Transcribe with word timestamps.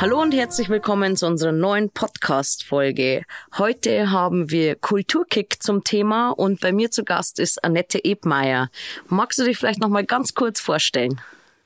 Hallo 0.00 0.22
und 0.22 0.32
herzlich 0.32 0.68
willkommen 0.68 1.16
zu 1.16 1.26
unserer 1.26 1.50
neuen 1.50 1.90
Podcast-Folge. 1.90 3.24
Heute 3.58 4.12
haben 4.12 4.48
wir 4.48 4.76
Kulturkick 4.76 5.60
zum 5.60 5.82
Thema 5.82 6.30
und 6.30 6.60
bei 6.60 6.70
mir 6.70 6.92
zu 6.92 7.02
Gast 7.02 7.40
ist 7.40 7.64
Annette 7.64 8.04
Ebmeier. 8.04 8.70
Magst 9.08 9.40
du 9.40 9.44
dich 9.44 9.58
vielleicht 9.58 9.80
noch 9.80 9.88
mal 9.88 10.04
ganz 10.04 10.34
kurz 10.34 10.60
vorstellen? 10.60 11.20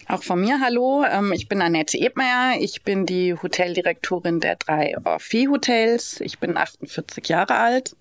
Auch 0.08 0.22
von 0.22 0.40
mir 0.40 0.60
hallo, 0.62 1.04
ähm, 1.04 1.34
ich 1.34 1.46
bin 1.46 1.60
Annette 1.60 1.98
Ebmeier, 1.98 2.58
ich 2.58 2.82
bin 2.84 3.04
die 3.04 3.34
Hoteldirektorin 3.34 4.40
der 4.40 4.56
drei 4.56 4.96
Orphee-Hotels, 5.04 6.22
ich 6.22 6.38
bin 6.38 6.56
48 6.56 7.28
Jahre 7.28 7.56
alt, 7.56 7.94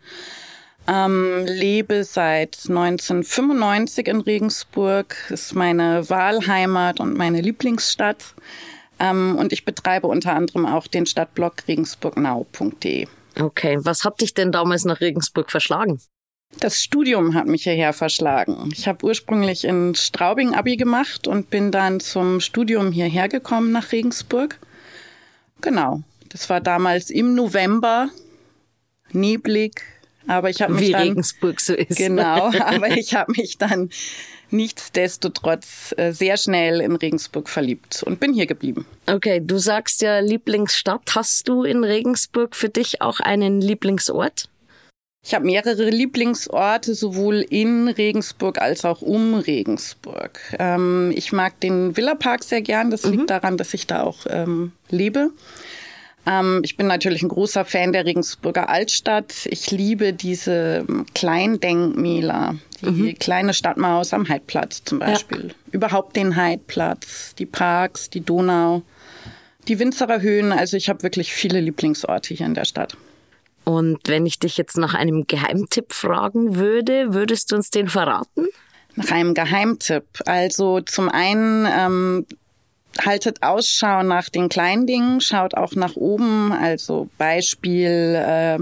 ähm, 0.87 1.43
lebe 1.45 2.05
seit 2.05 2.55
1995 2.69 4.07
in 4.07 4.21
Regensburg, 4.21 5.13
ist 5.29 5.55
meine 5.55 6.09
Wahlheimat 6.09 7.01
und 7.01 7.17
meine 7.17 7.41
Lieblingsstadt. 7.41 8.33
Ähm, 9.01 9.35
und 9.37 9.51
ich 9.51 9.65
betreibe 9.65 10.07
unter 10.07 10.35
anderem 10.35 10.65
auch 10.67 10.85
den 10.85 11.07
Stadtblog 11.07 11.67
regensburgnau.de. 11.67 13.07
Okay, 13.39 13.77
was 13.81 14.03
hat 14.05 14.21
dich 14.21 14.33
denn 14.35 14.51
damals 14.51 14.85
nach 14.85 15.01
Regensburg 15.01 15.49
verschlagen? 15.49 15.99
Das 16.59 16.81
Studium 16.81 17.33
hat 17.33 17.47
mich 17.47 17.63
hierher 17.63 17.93
verschlagen. 17.93 18.69
Ich 18.73 18.87
habe 18.87 19.05
ursprünglich 19.05 19.63
in 19.63 19.95
Straubing 19.95 20.53
Abi 20.53 20.75
gemacht 20.77 21.27
und 21.27 21.49
bin 21.49 21.71
dann 21.71 21.99
zum 21.99 22.41
Studium 22.41 22.91
hierher 22.91 23.29
gekommen 23.29 23.71
nach 23.71 23.91
Regensburg. 23.91 24.59
Genau, 25.61 26.01
das 26.29 26.49
war 26.49 26.59
damals 26.59 27.09
im 27.09 27.33
November, 27.33 28.09
neblig, 29.13 29.81
aber 30.27 30.49
ich 30.49 30.61
habe 30.61 30.73
mich 30.73 30.87
Wie 30.87 30.91
dann 30.91 31.01
Regensburg 31.01 31.59
so 31.59 31.73
ist. 31.73 31.97
genau, 31.97 32.51
aber 32.59 32.89
ich 32.89 33.15
habe 33.15 33.33
mich 33.35 33.57
dann 33.57 33.89
nichtsdestotrotz 34.51 35.93
äh, 35.97 36.11
sehr 36.11 36.37
schnell 36.37 36.81
in 36.81 36.95
Regensburg 36.95 37.49
verliebt 37.49 38.03
und 38.03 38.19
bin 38.19 38.33
hier 38.33 38.45
geblieben. 38.45 38.85
Okay, 39.07 39.41
du 39.43 39.57
sagst 39.57 40.01
ja 40.01 40.19
Lieblingsstadt. 40.19 41.15
Hast 41.15 41.47
du 41.47 41.63
in 41.63 41.83
Regensburg 41.83 42.55
für 42.55 42.69
dich 42.69 43.01
auch 43.01 43.19
einen 43.19 43.61
Lieblingsort? 43.61 44.49
Ich 45.23 45.35
habe 45.35 45.45
mehrere 45.45 45.89
Lieblingsorte, 45.89 46.95
sowohl 46.95 47.45
in 47.47 47.87
Regensburg 47.87 48.59
als 48.59 48.85
auch 48.85 49.01
um 49.03 49.35
Regensburg. 49.35 50.39
Ähm, 50.57 51.13
ich 51.15 51.31
mag 51.31 51.59
den 51.59 51.95
Villapark 51.95 52.43
sehr 52.43 52.61
gern. 52.61 52.89
Das 52.89 53.03
mhm. 53.03 53.11
liegt 53.11 53.29
daran, 53.29 53.55
dass 53.55 53.73
ich 53.75 53.85
da 53.85 54.01
auch 54.01 54.25
ähm, 54.27 54.71
lebe. 54.89 55.29
Ähm, 56.25 56.61
ich 56.63 56.77
bin 56.77 56.87
natürlich 56.87 57.23
ein 57.23 57.29
großer 57.29 57.65
Fan 57.65 57.93
der 57.93 58.05
Regensburger 58.05 58.69
Altstadt. 58.69 59.33
Ich 59.45 59.71
liebe 59.71 60.13
diese 60.13 60.85
ähm, 60.87 61.05
Kleindenkmäler, 61.15 62.55
die 62.81 62.89
mhm. 62.89 63.19
kleine 63.19 63.53
Stadtmaus 63.53 64.13
am 64.13 64.29
Heidplatz 64.29 64.83
zum 64.83 64.99
Beispiel. 64.99 65.47
Ja. 65.47 65.53
Überhaupt 65.71 66.15
den 66.15 66.35
Heidplatz, 66.35 67.33
die 67.35 67.45
Parks, 67.45 68.09
die 68.09 68.21
Donau, 68.21 68.83
die 69.67 69.79
Winzerer 69.79 70.21
Höhen. 70.21 70.51
Also 70.51 70.77
ich 70.77 70.89
habe 70.89 71.03
wirklich 71.03 71.33
viele 71.33 71.59
Lieblingsorte 71.59 72.33
hier 72.33 72.45
in 72.45 72.53
der 72.53 72.65
Stadt. 72.65 72.95
Und 73.63 73.99
wenn 74.07 74.25
ich 74.25 74.39
dich 74.39 74.57
jetzt 74.57 74.77
nach 74.77 74.93
einem 74.93 75.25
Geheimtipp 75.27 75.93
fragen 75.93 76.55
würde, 76.55 77.13
würdest 77.13 77.51
du 77.51 77.55
uns 77.55 77.69
den 77.69 77.87
verraten? 77.87 78.47
Nach 78.95 79.11
einem 79.11 79.33
Geheimtipp. 79.33 80.03
Also 80.25 80.81
zum 80.81 81.09
einen 81.09 81.67
ähm, 81.71 82.25
haltet 82.99 83.41
Ausschau 83.41 84.03
nach 84.03 84.29
den 84.29 84.49
kleinen 84.49 84.87
Dingen, 84.87 85.21
schaut 85.21 85.55
auch 85.55 85.75
nach 85.75 85.95
oben. 85.95 86.51
Also 86.51 87.09
Beispiel 87.17 88.15
äh, 88.15 88.59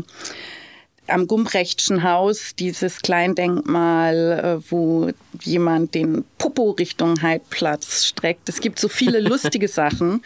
am 1.08 1.28
Gumbrechtschen 1.28 2.04
Haus 2.04 2.56
dieses 2.56 3.02
Kleindenkmal, 3.02 4.60
äh, 4.62 4.72
wo 4.72 5.10
jemand 5.42 5.96
den 5.96 6.24
Popo 6.38 6.72
Richtung 6.72 7.22
Heidplatz 7.22 8.06
streckt. 8.06 8.50
Es 8.50 8.62
gibt 8.62 8.80
so 8.80 8.88
viele 8.88 9.20
lustige 9.28 9.68
Sachen. 9.68 10.22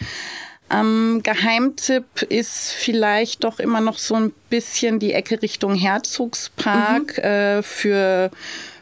Ähm, 0.73 1.21
Geheimtipp 1.23 2.23
ist 2.23 2.71
vielleicht 2.71 3.43
doch 3.43 3.59
immer 3.59 3.79
noch 3.79 3.99
so 3.99 4.15
ein 4.15 4.31
bisschen 4.49 4.99
die 4.99 5.13
Ecke 5.13 5.41
Richtung 5.41 5.75
Herzogspark 5.75 7.17
mhm. 7.17 7.23
äh, 7.23 7.63
für 7.63 8.31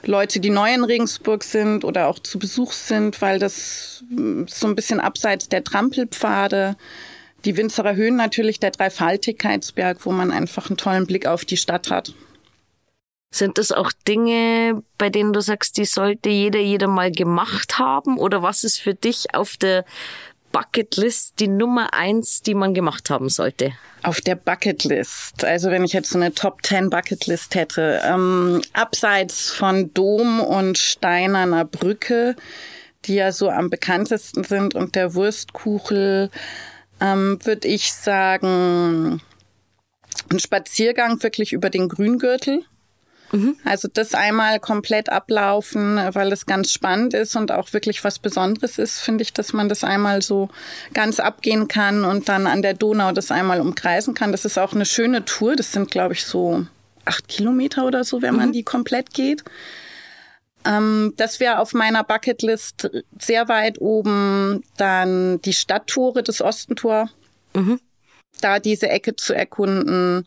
Leute, 0.04 0.40
die 0.40 0.50
neu 0.50 0.74
in 0.74 0.84
Regensburg 0.84 1.44
sind 1.44 1.84
oder 1.84 2.08
auch 2.08 2.20
zu 2.20 2.40
Besuch 2.40 2.72
sind, 2.72 3.22
weil 3.22 3.40
das 3.40 4.04
mm, 4.10 4.44
so 4.48 4.68
ein 4.68 4.76
bisschen 4.76 5.00
abseits 5.00 5.50
der 5.50 5.64
Trampelpfade 5.64 6.78
die 7.44 7.58
Winzerer 7.58 7.96
Höhen 7.96 8.16
natürlich, 8.16 8.60
der 8.60 8.72
Dreifaltigkeitsberg, 8.72 10.06
wo 10.06 10.12
man 10.12 10.32
einfach 10.32 10.70
einen 10.70 10.78
tollen 10.78 11.08
Blick 11.08 11.26
auf 11.26 11.44
die 11.44 11.58
Stadt 11.58 11.90
hat. 11.90 12.14
Sind 13.34 13.58
das 13.58 13.72
auch 13.72 13.92
Dinge, 14.08 14.84
bei 14.98 15.10
denen 15.10 15.34
du 15.34 15.42
sagst, 15.42 15.78
die 15.78 15.86
sollte 15.86 16.30
jeder, 16.30 16.60
jeder 16.60 16.88
mal 16.88 17.12
gemacht 17.12 17.80
haben? 17.80 18.18
Oder 18.18 18.44
was 18.44 18.64
ist 18.64 18.80
für 18.80 18.94
dich 18.94 19.34
auf 19.34 19.58
der 19.58 19.86
Bucketlist 20.52 21.40
die 21.40 21.48
Nummer 21.48 21.94
eins, 21.94 22.42
die 22.42 22.54
man 22.54 22.74
gemacht 22.74 23.10
haben 23.10 23.30
sollte? 23.30 23.72
Auf 24.04 24.22
der 24.22 24.36
Bucketlist, 24.36 25.44
also 25.44 25.70
wenn 25.70 25.84
ich 25.84 25.94
jetzt 25.94 26.10
so 26.10 26.18
eine 26.18 26.34
Top 26.34 26.66
10 26.66 26.90
Bucketlist 26.90 27.56
hätte, 27.56 28.02
ähm, 28.04 28.62
abseits 28.74 29.52
von 29.52 29.94
Dom 29.94 30.40
und 30.40 30.78
Steinerner 30.78 31.66
Brücke, 31.66 32.36
die 33.06 33.16
ja 33.16 33.32
so 33.32 33.50
am 33.50 33.70
bekanntesten 33.70 34.44
sind 34.44 34.76
und 34.76 34.96
der 34.96 35.14
Wurstkuchel, 35.14 36.30
ähm, 37.00 37.40
würde 37.44 37.68
ich 37.68 37.94
sagen, 37.94 39.22
ein 40.32 40.40
Spaziergang 40.40 41.22
wirklich 41.24 41.54
über 41.54 41.70
den 41.70 41.90
Grüngürtel. 41.90 42.64
Mhm. 43.32 43.56
Also 43.64 43.88
das 43.92 44.14
einmal 44.14 44.60
komplett 44.60 45.10
ablaufen, 45.10 45.98
weil 46.14 46.32
es 46.32 46.46
ganz 46.46 46.72
spannend 46.72 47.14
ist 47.14 47.36
und 47.36 47.52
auch 47.52 47.72
wirklich 47.74 48.04
was 48.04 48.20
Besonderes 48.20 48.78
ist, 48.78 49.00
finde 49.00 49.22
ich, 49.22 49.34
dass 49.34 49.54
man 49.54 49.70
das 49.70 49.84
einmal 49.84 50.22
so 50.22 50.50
ganz 50.94 51.20
abgehen 51.20 51.68
kann 51.68 52.04
und 52.04 52.28
dann 52.30 52.46
an 52.46 52.62
der 52.62 52.74
Donau 52.74 53.12
das 53.12 53.32
einmal 53.32 53.62
umkreisen 53.62 54.14
kann. 54.14 54.32
Das 54.32 54.46
ist 54.46 54.58
auch 54.58 54.74
eine 54.74 54.86
schöne 54.86 55.24
Tour. 55.24 55.56
Das 55.56 55.72
sind, 55.72 55.90
glaube 55.92 56.14
ich, 56.14 56.26
so 56.26 56.66
acht 57.06 57.28
Kilometer 57.28 57.86
oder 57.86 58.04
so, 58.04 58.22
wenn 58.22 58.36
man 58.36 58.50
mhm. 58.50 58.54
die 58.54 58.64
komplett 58.64 59.14
geht. 59.14 59.44
Ähm, 60.66 61.14
das 61.18 61.40
wäre 61.40 61.60
auf 61.60 61.74
meiner 61.74 62.04
Bucketlist 62.04 62.90
sehr 63.18 63.48
weit 63.48 63.80
oben. 63.80 64.64
Dann 64.78 65.42
die 65.42 65.54
Stadttore, 65.54 66.22
das 66.22 66.42
Ostentor. 66.42 67.10
Mhm. 67.54 67.80
Da 68.42 68.60
diese 68.60 68.90
Ecke 68.90 69.16
zu 69.16 69.34
erkunden 69.34 70.26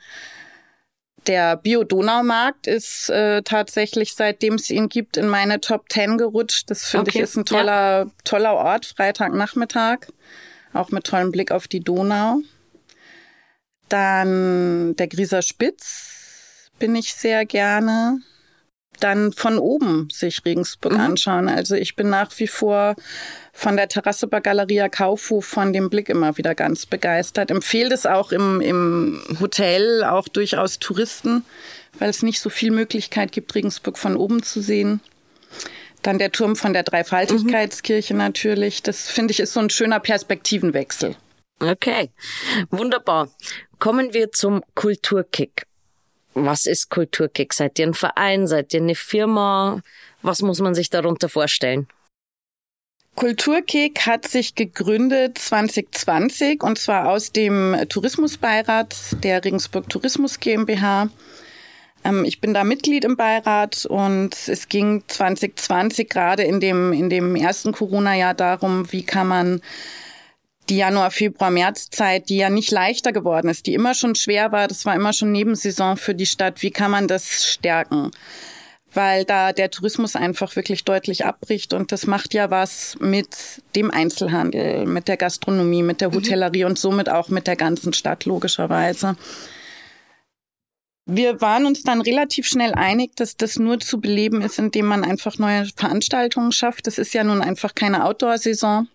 der 1.26 1.56
Bio-Donaumarkt 1.56 2.66
ist 2.66 3.10
äh, 3.10 3.42
tatsächlich, 3.42 4.14
seitdem 4.14 4.54
es 4.54 4.70
ihn 4.70 4.88
gibt, 4.88 5.16
in 5.16 5.28
meine 5.28 5.60
Top 5.60 5.88
Ten 5.88 6.18
gerutscht. 6.18 6.70
Das 6.70 6.84
finde 6.88 7.10
okay. 7.10 7.18
ich 7.18 7.24
ist 7.24 7.36
ein 7.36 7.44
toller, 7.44 8.04
ja. 8.04 8.10
toller 8.24 8.54
Ort, 8.54 8.86
Freitagnachmittag. 8.86 10.08
Auch 10.72 10.90
mit 10.90 11.04
tollem 11.04 11.30
Blick 11.30 11.52
auf 11.52 11.68
die 11.68 11.80
Donau. 11.80 12.38
Dann 13.88 14.96
der 14.96 15.08
Grieser 15.08 15.42
Spitz 15.42 16.70
bin 16.78 16.94
ich 16.96 17.14
sehr 17.14 17.46
gerne 17.46 18.20
dann 19.00 19.32
von 19.32 19.58
oben 19.58 20.08
sich 20.10 20.44
Regensburg 20.44 20.94
mhm. 20.94 21.00
anschauen. 21.00 21.48
Also 21.48 21.74
ich 21.74 21.96
bin 21.96 22.10
nach 22.10 22.30
wie 22.38 22.46
vor 22.46 22.96
von 23.52 23.76
der 23.76 23.88
Terrasse 23.88 24.26
bei 24.26 24.40
Galeria 24.40 24.88
Kaufhof 24.88 25.44
von 25.44 25.72
dem 25.72 25.90
Blick 25.90 26.08
immer 26.08 26.36
wieder 26.36 26.54
ganz 26.54 26.86
begeistert. 26.86 27.50
Empfehle 27.50 27.94
es 27.94 28.06
auch 28.06 28.32
im, 28.32 28.60
im 28.60 29.22
Hotel, 29.40 30.04
auch 30.04 30.28
durchaus 30.28 30.78
Touristen, 30.78 31.44
weil 31.98 32.10
es 32.10 32.22
nicht 32.22 32.40
so 32.40 32.50
viel 32.50 32.70
Möglichkeit 32.70 33.32
gibt, 33.32 33.54
Regensburg 33.54 33.98
von 33.98 34.16
oben 34.16 34.42
zu 34.42 34.60
sehen. 34.60 35.00
Dann 36.02 36.18
der 36.18 36.32
Turm 36.32 36.56
von 36.56 36.72
der 36.72 36.82
Dreifaltigkeitskirche 36.82 38.14
mhm. 38.14 38.18
natürlich. 38.18 38.82
Das 38.82 39.08
finde 39.08 39.32
ich 39.32 39.40
ist 39.40 39.52
so 39.52 39.60
ein 39.60 39.70
schöner 39.70 40.00
Perspektivenwechsel. 40.00 41.16
Okay, 41.60 42.10
wunderbar. 42.70 43.28
Kommen 43.78 44.12
wir 44.12 44.32
zum 44.32 44.62
Kulturkick 44.74 45.66
was 46.34 46.66
ist 46.66 46.90
Kulturkick? 46.90 47.54
Seid 47.54 47.78
ihr 47.78 47.86
ein 47.86 47.94
Verein? 47.94 48.46
Seid 48.46 48.74
ihr 48.74 48.80
eine 48.80 48.94
Firma? 48.94 49.80
Was 50.22 50.42
muss 50.42 50.60
man 50.60 50.74
sich 50.74 50.90
darunter 50.90 51.28
vorstellen? 51.28 51.86
Kulturkick 53.14 54.06
hat 54.06 54.26
sich 54.26 54.56
gegründet 54.56 55.38
2020 55.38 56.62
und 56.62 56.78
zwar 56.78 57.08
aus 57.08 57.30
dem 57.30 57.76
Tourismusbeirat 57.88 59.22
der 59.22 59.44
Regensburg 59.44 59.88
Tourismus 59.88 60.40
GmbH. 60.40 61.10
Ähm, 62.04 62.24
ich 62.24 62.40
bin 62.40 62.54
da 62.54 62.64
Mitglied 62.64 63.04
im 63.04 63.16
Beirat 63.16 63.86
und 63.86 64.36
es 64.48 64.68
ging 64.68 65.04
2020 65.06 66.08
gerade 66.08 66.42
in 66.42 66.58
dem, 66.58 66.92
in 66.92 67.08
dem 67.08 67.36
ersten 67.36 67.70
Corona-Jahr 67.70 68.34
darum, 68.34 68.90
wie 68.92 69.04
kann 69.04 69.28
man 69.28 69.60
die 70.68 70.78
Januar, 70.78 71.10
Februar, 71.10 71.50
März-Zeit, 71.50 72.28
die 72.28 72.36
ja 72.36 72.50
nicht 72.50 72.70
leichter 72.70 73.12
geworden 73.12 73.48
ist, 73.48 73.66
die 73.66 73.74
immer 73.74 73.94
schon 73.94 74.14
schwer 74.14 74.52
war, 74.52 74.68
das 74.68 74.86
war 74.86 74.94
immer 74.94 75.12
schon 75.12 75.32
Nebensaison 75.32 75.96
für 75.96 76.14
die 76.14 76.26
Stadt. 76.26 76.62
Wie 76.62 76.70
kann 76.70 76.90
man 76.90 77.08
das 77.08 77.44
stärken? 77.44 78.10
Weil 78.92 79.24
da 79.24 79.52
der 79.52 79.70
Tourismus 79.70 80.14
einfach 80.14 80.54
wirklich 80.56 80.84
deutlich 80.84 81.26
abbricht 81.26 81.74
und 81.74 81.90
das 81.90 82.06
macht 82.06 82.32
ja 82.32 82.50
was 82.50 82.96
mit 83.00 83.28
dem 83.74 83.90
Einzelhandel, 83.90 84.86
mit 84.86 85.08
der 85.08 85.16
Gastronomie, 85.16 85.82
mit 85.82 86.00
der 86.00 86.10
mhm. 86.10 86.14
Hotellerie 86.14 86.64
mhm. 86.64 86.70
und 86.70 86.78
somit 86.78 87.08
auch 87.08 87.28
mit 87.28 87.46
der 87.46 87.56
ganzen 87.56 87.92
Stadt 87.92 88.24
logischerweise. 88.24 89.16
Wir 91.06 91.42
waren 91.42 91.66
uns 91.66 91.82
dann 91.82 92.00
relativ 92.00 92.46
schnell 92.46 92.72
einig, 92.72 93.14
dass 93.16 93.36
das 93.36 93.58
nur 93.58 93.78
zu 93.78 94.00
beleben 94.00 94.40
ist, 94.40 94.58
indem 94.58 94.86
man 94.86 95.04
einfach 95.04 95.36
neue 95.38 95.66
Veranstaltungen 95.76 96.50
schafft. 96.50 96.86
Das 96.86 96.96
ist 96.96 97.12
ja 97.12 97.24
nun 97.24 97.42
einfach 97.42 97.74
keine 97.74 98.06
Outdoor-Saison. 98.06 98.88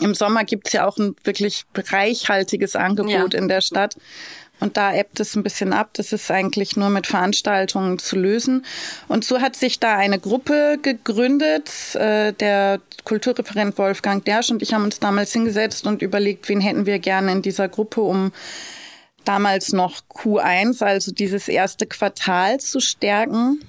Im 0.00 0.14
Sommer 0.14 0.44
gibt's 0.44 0.72
ja 0.72 0.86
auch 0.86 0.96
ein 0.98 1.16
wirklich 1.24 1.64
reichhaltiges 1.74 2.76
Angebot 2.76 3.34
ja. 3.34 3.38
in 3.40 3.48
der 3.48 3.60
Stadt. 3.60 3.96
Und 4.60 4.76
da 4.76 4.92
ebbt 4.92 5.20
es 5.20 5.36
ein 5.36 5.42
bisschen 5.42 5.72
ab. 5.72 5.90
Das 5.94 6.12
ist 6.12 6.30
eigentlich 6.30 6.76
nur 6.76 6.90
mit 6.90 7.06
Veranstaltungen 7.06 7.98
zu 7.98 8.16
lösen. 8.16 8.64
Und 9.06 9.24
so 9.24 9.40
hat 9.40 9.54
sich 9.54 9.78
da 9.78 9.96
eine 9.96 10.18
Gruppe 10.18 10.78
gegründet. 10.82 11.70
Äh, 11.94 12.32
der 12.32 12.80
Kulturreferent 13.04 13.78
Wolfgang 13.78 14.24
Dersch 14.24 14.50
und 14.50 14.62
ich 14.62 14.74
haben 14.74 14.84
uns 14.84 14.98
damals 14.98 15.32
hingesetzt 15.32 15.86
und 15.86 16.02
überlegt, 16.02 16.48
wen 16.48 16.60
hätten 16.60 16.86
wir 16.86 16.98
gerne 16.98 17.32
in 17.32 17.42
dieser 17.42 17.68
Gruppe, 17.68 18.00
um 18.00 18.32
damals 19.24 19.72
noch 19.72 20.02
Q1, 20.10 20.82
also 20.82 21.12
dieses 21.12 21.48
erste 21.48 21.86
Quartal 21.86 22.58
zu 22.58 22.80
stärken. 22.80 23.60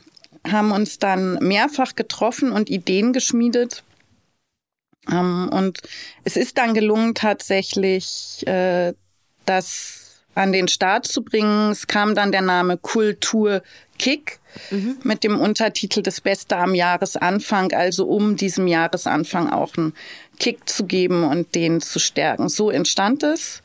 Haben 0.50 0.72
uns 0.72 1.00
dann 1.00 1.34
mehrfach 1.36 1.96
getroffen 1.96 2.52
und 2.52 2.70
Ideen 2.70 3.14
geschmiedet. 3.14 3.84
Ähm, 5.10 5.50
und 5.52 5.80
es 6.24 6.36
ist 6.36 6.58
dann 6.58 6.74
gelungen, 6.74 7.14
tatsächlich 7.16 8.46
äh, 8.48 8.94
das 9.46 10.10
an 10.36 10.52
den 10.52 10.68
Start 10.68 11.06
zu 11.06 11.24
bringen. 11.24 11.72
Es 11.72 11.88
kam 11.88 12.16
dann 12.16 12.32
der 12.32 12.42
Name 12.42 12.78
Kultur 12.78 13.62
Kick 13.98 14.40
mhm. 14.72 14.98
mit 15.04 15.24
dem 15.24 15.40
Untertitel 15.40 16.02
Das 16.02 16.22
Beste 16.22 16.56
am 16.56 16.74
Jahresanfang, 16.74 17.74
also 17.74 18.06
um 18.06 18.38
diesem 18.38 18.68
Jahresanfang 18.68 19.50
auch 19.50 19.76
einen 19.76 19.94
Kick 20.40 20.70
zu 20.70 20.86
geben 20.86 21.24
und 21.24 21.56
den 21.56 21.82
zu 21.82 22.00
stärken. 22.00 22.48
So 22.50 22.70
entstand 22.70 23.24
es. 23.24 23.62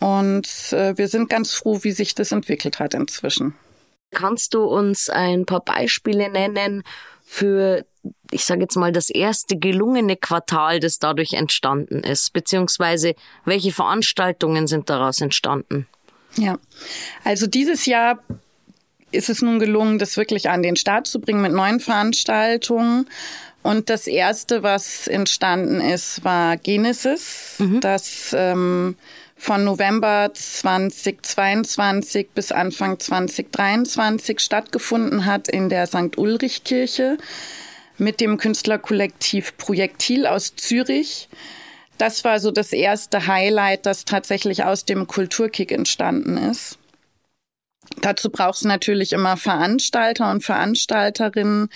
Und 0.00 0.48
äh, 0.72 0.96
wir 0.96 1.08
sind 1.08 1.28
ganz 1.28 1.52
froh, 1.52 1.80
wie 1.82 1.92
sich 1.92 2.14
das 2.14 2.32
entwickelt 2.32 2.78
hat 2.78 2.94
inzwischen. 2.94 3.54
Kannst 4.10 4.54
du 4.54 4.64
uns 4.64 5.10
ein 5.10 5.46
paar 5.46 5.60
Beispiele 5.60 6.30
nennen 6.30 6.82
für, 7.24 7.84
ich 8.30 8.44
sage 8.44 8.62
jetzt 8.62 8.76
mal, 8.76 8.92
das 8.92 9.10
erste 9.10 9.58
gelungene 9.58 10.16
Quartal, 10.16 10.80
das 10.80 10.98
dadurch 10.98 11.34
entstanden 11.34 12.00
ist? 12.00 12.32
Beziehungsweise 12.32 13.14
welche 13.44 13.72
Veranstaltungen 13.72 14.66
sind 14.66 14.88
daraus 14.88 15.20
entstanden? 15.20 15.86
Ja, 16.36 16.58
also 17.24 17.46
dieses 17.46 17.86
Jahr 17.86 18.22
ist 19.10 19.28
es 19.28 19.42
nun 19.42 19.58
gelungen, 19.58 19.98
das 19.98 20.16
wirklich 20.16 20.50
an 20.50 20.62
den 20.62 20.76
Start 20.76 21.06
zu 21.06 21.20
bringen 21.20 21.42
mit 21.42 21.52
neuen 21.52 21.80
Veranstaltungen. 21.80 23.08
Und 23.62 23.90
das 23.90 24.06
erste, 24.06 24.62
was 24.62 25.08
entstanden 25.08 25.80
ist, 25.80 26.24
war 26.24 26.56
Genesis, 26.56 27.56
mhm. 27.58 27.80
das 27.80 28.34
ähm, 28.36 28.96
von 29.38 29.64
November 29.64 30.30
2022 30.34 32.30
bis 32.34 32.52
Anfang 32.52 32.98
2023 32.98 34.40
stattgefunden 34.40 35.24
hat 35.24 35.48
in 35.48 35.68
der 35.68 35.86
St. 35.86 36.18
Ulrich 36.18 36.64
Kirche 36.64 37.16
mit 37.96 38.20
dem 38.20 38.36
Künstlerkollektiv 38.36 39.56
Projektil 39.56 40.26
aus 40.26 40.54
Zürich 40.56 41.28
das 41.98 42.24
war 42.24 42.38
so 42.38 42.52
das 42.52 42.72
erste 42.72 43.26
Highlight, 43.26 43.84
das 43.84 44.04
tatsächlich 44.04 44.64
aus 44.64 44.84
dem 44.84 45.08
Kulturkick 45.08 45.72
entstanden 45.72 46.36
ist. 46.36 46.78
Dazu 48.00 48.30
brauchst 48.30 48.62
du 48.62 48.68
natürlich 48.68 49.12
immer 49.12 49.36
Veranstalter 49.36 50.30
und 50.30 50.44
Veranstalterinnen. 50.44 51.68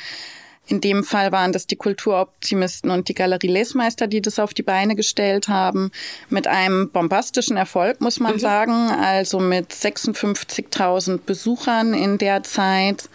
In 0.72 0.80
dem 0.80 1.04
Fall 1.04 1.32
waren 1.32 1.52
das 1.52 1.66
die 1.66 1.76
Kulturoptimisten 1.76 2.90
und 2.90 3.08
die 3.08 3.14
Galerie 3.14 3.48
Lesmeister, 3.48 4.06
die 4.06 4.22
das 4.22 4.38
auf 4.38 4.54
die 4.54 4.62
Beine 4.62 4.96
gestellt 4.96 5.48
haben. 5.48 5.90
Mit 6.30 6.46
einem 6.46 6.88
bombastischen 6.88 7.58
Erfolg, 7.58 8.00
muss 8.00 8.20
man 8.20 8.36
mhm. 8.36 8.38
sagen. 8.38 8.72
Also 8.88 9.38
mit 9.38 9.70
56.000 9.70 11.18
Besuchern 11.26 11.92
in 11.92 12.16
der 12.16 12.42
Zeit. 12.42 13.10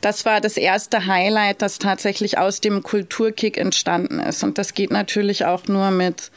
Das 0.00 0.24
war 0.24 0.40
das 0.40 0.56
erste 0.56 1.04
Highlight, 1.04 1.60
das 1.60 1.78
tatsächlich 1.78 2.38
aus 2.38 2.62
dem 2.62 2.82
Kulturkick 2.82 3.58
entstanden 3.58 4.18
ist. 4.18 4.42
Und 4.42 4.56
das 4.56 4.72
geht 4.72 4.90
natürlich 4.90 5.44
auch 5.44 5.68
nur 5.68 5.90
mit 5.90 6.30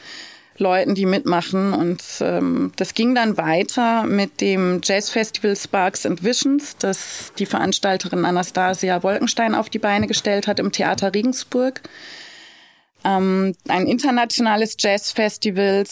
Leuten, 0.60 0.94
die 0.94 1.06
mitmachen. 1.06 1.72
Und 1.72 2.02
ähm, 2.20 2.72
das 2.76 2.94
ging 2.94 3.14
dann 3.14 3.36
weiter 3.36 4.04
mit 4.04 4.40
dem 4.40 4.80
Jazzfestival 4.82 5.56
Sparks 5.56 6.06
and 6.06 6.22
Visions, 6.22 6.76
das 6.78 7.32
die 7.38 7.46
Veranstalterin 7.46 8.24
Anastasia 8.24 9.02
Wolkenstein 9.02 9.54
auf 9.54 9.68
die 9.68 9.78
Beine 9.78 10.06
gestellt 10.06 10.46
hat 10.46 10.60
im 10.60 10.70
Theater 10.70 11.14
Regensburg. 11.14 11.80
Ähm, 13.04 13.56
ein 13.68 13.86
internationales 13.86 14.76
Jazzfestival, 14.78 15.84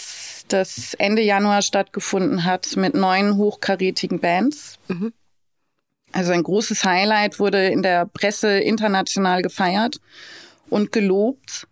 das 0.49 0.95
Ende 0.95 1.23
Januar 1.23 1.63
stattgefunden 1.63 2.45
hat 2.45 2.77
mit 2.77 2.95
neun 2.95 3.37
hochkarätigen 3.37 4.21
Bands. 4.21 4.79
Mhm. 4.89 5.13
Also 6.13 6.33
ein 6.33 6.43
großes 6.43 6.85
Highlight 6.85 7.39
wurde 7.39 7.67
in 7.67 7.83
der 7.83 8.07
Presse 8.07 8.59
international 8.59 9.43
gefeiert 9.43 10.01
und 10.71 10.93
gelobt. 10.93 11.67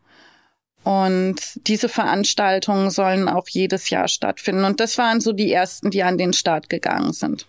Und 0.86 1.40
diese 1.66 1.88
Veranstaltungen 1.88 2.92
sollen 2.92 3.28
auch 3.28 3.48
jedes 3.48 3.90
Jahr 3.90 4.06
stattfinden. 4.06 4.62
Und 4.62 4.78
das 4.78 4.98
waren 4.98 5.20
so 5.20 5.32
die 5.32 5.52
ersten, 5.52 5.90
die 5.90 6.04
an 6.04 6.16
den 6.16 6.32
Start 6.32 6.68
gegangen 6.68 7.12
sind. 7.12 7.44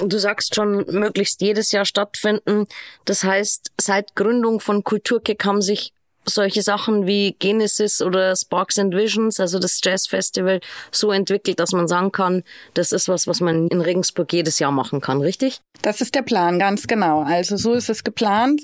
Du 0.00 0.18
sagst 0.18 0.56
schon, 0.56 0.84
möglichst 0.88 1.40
jedes 1.40 1.70
Jahr 1.70 1.84
stattfinden. 1.84 2.66
Das 3.04 3.22
heißt, 3.22 3.70
seit 3.80 4.16
Gründung 4.16 4.58
von 4.58 4.82
Kulturkick 4.82 5.44
haben 5.44 5.62
sich 5.62 5.92
solche 6.24 6.62
Sachen 6.62 7.06
wie 7.06 7.36
Genesis 7.38 8.02
oder 8.02 8.34
Sparks 8.34 8.80
and 8.80 8.92
Visions, 8.92 9.38
also 9.38 9.60
das 9.60 9.80
Jazz 9.80 10.08
Festival, 10.08 10.58
so 10.90 11.12
entwickelt, 11.12 11.60
dass 11.60 11.70
man 11.70 11.86
sagen 11.86 12.10
kann, 12.10 12.42
das 12.74 12.90
ist 12.90 13.08
was, 13.08 13.28
was 13.28 13.38
man 13.38 13.68
in 13.68 13.80
Regensburg 13.80 14.32
jedes 14.32 14.58
Jahr 14.58 14.72
machen 14.72 15.00
kann, 15.00 15.20
richtig? 15.20 15.60
Das 15.82 16.00
ist 16.00 16.16
der 16.16 16.22
Plan, 16.22 16.58
ganz 16.58 16.88
genau. 16.88 17.22
Also 17.22 17.56
so 17.56 17.72
ist 17.74 17.88
es 17.88 18.02
geplant. 18.02 18.62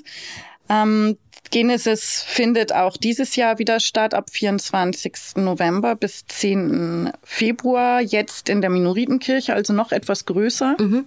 Ähm, 0.67 1.17
Genesis 1.51 2.23
findet 2.25 2.73
auch 2.73 2.97
dieses 2.97 3.35
Jahr 3.35 3.59
wieder 3.59 3.79
statt, 3.79 4.13
ab 4.13 4.29
24. 4.31 5.13
November 5.35 5.95
bis 5.95 6.25
10. 6.25 7.11
Februar, 7.23 8.01
jetzt 8.01 8.49
in 8.49 8.61
der 8.61 8.69
Minoritenkirche, 8.69 9.53
also 9.53 9.73
noch 9.73 9.91
etwas 9.91 10.25
größer. 10.25 10.77
Mhm. 10.79 11.05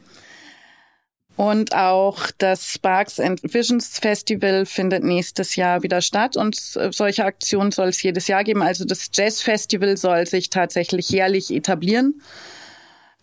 Und 1.37 1.75
auch 1.75 2.31
das 2.39 2.73
Sparks 2.73 3.21
and 3.21 3.43
Visions 3.43 3.99
Festival 3.99 4.65
findet 4.65 5.05
nächstes 5.05 5.55
Jahr 5.55 5.83
wieder 5.83 6.01
statt 6.01 6.37
und 6.37 6.57
solche 6.57 7.27
Aktionen 7.27 7.73
soll 7.73 7.89
es 7.89 8.03
jedes 8.03 8.27
Jahr 8.27 8.43
geben. 8.43 8.63
Also 8.63 8.87
das 8.87 9.11
Jazz 9.13 9.43
Festival 9.43 9.99
soll 9.99 10.27
sich 10.27 10.49
tatsächlich 10.49 11.11
jährlich 11.11 11.51
etablieren. 11.51 12.23